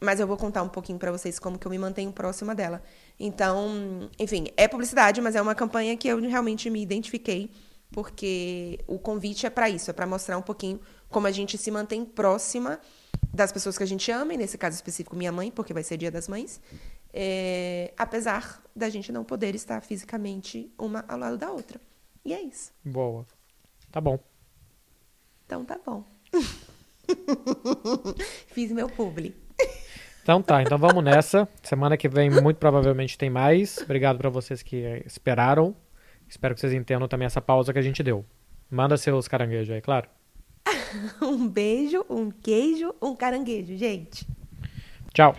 [0.01, 2.81] mas eu vou contar um pouquinho pra vocês como que eu me mantenho próxima dela.
[3.19, 7.51] Então, enfim, é publicidade, mas é uma campanha que eu realmente me identifiquei,
[7.91, 10.79] porque o convite é pra isso, é pra mostrar um pouquinho
[11.09, 12.79] como a gente se mantém próxima
[13.33, 15.97] das pessoas que a gente ama, e nesse caso específico minha mãe, porque vai ser
[15.97, 16.59] Dia das Mães,
[17.13, 21.79] é, apesar da gente não poder estar fisicamente uma ao lado da outra.
[22.25, 22.71] E é isso.
[22.83, 23.25] Boa.
[23.91, 24.19] Tá bom.
[25.45, 26.03] Então tá bom.
[28.47, 29.35] Fiz meu publi.
[30.21, 31.47] Então tá, então vamos nessa.
[31.63, 33.77] Semana que vem, muito provavelmente, tem mais.
[33.77, 35.75] Obrigado pra vocês que esperaram.
[36.27, 38.25] Espero que vocês entendam também essa pausa que a gente deu.
[38.69, 40.09] Manda seus caranguejos aí, claro.
[41.21, 44.27] Um beijo, um queijo, um caranguejo, gente.
[45.13, 45.33] Tchau.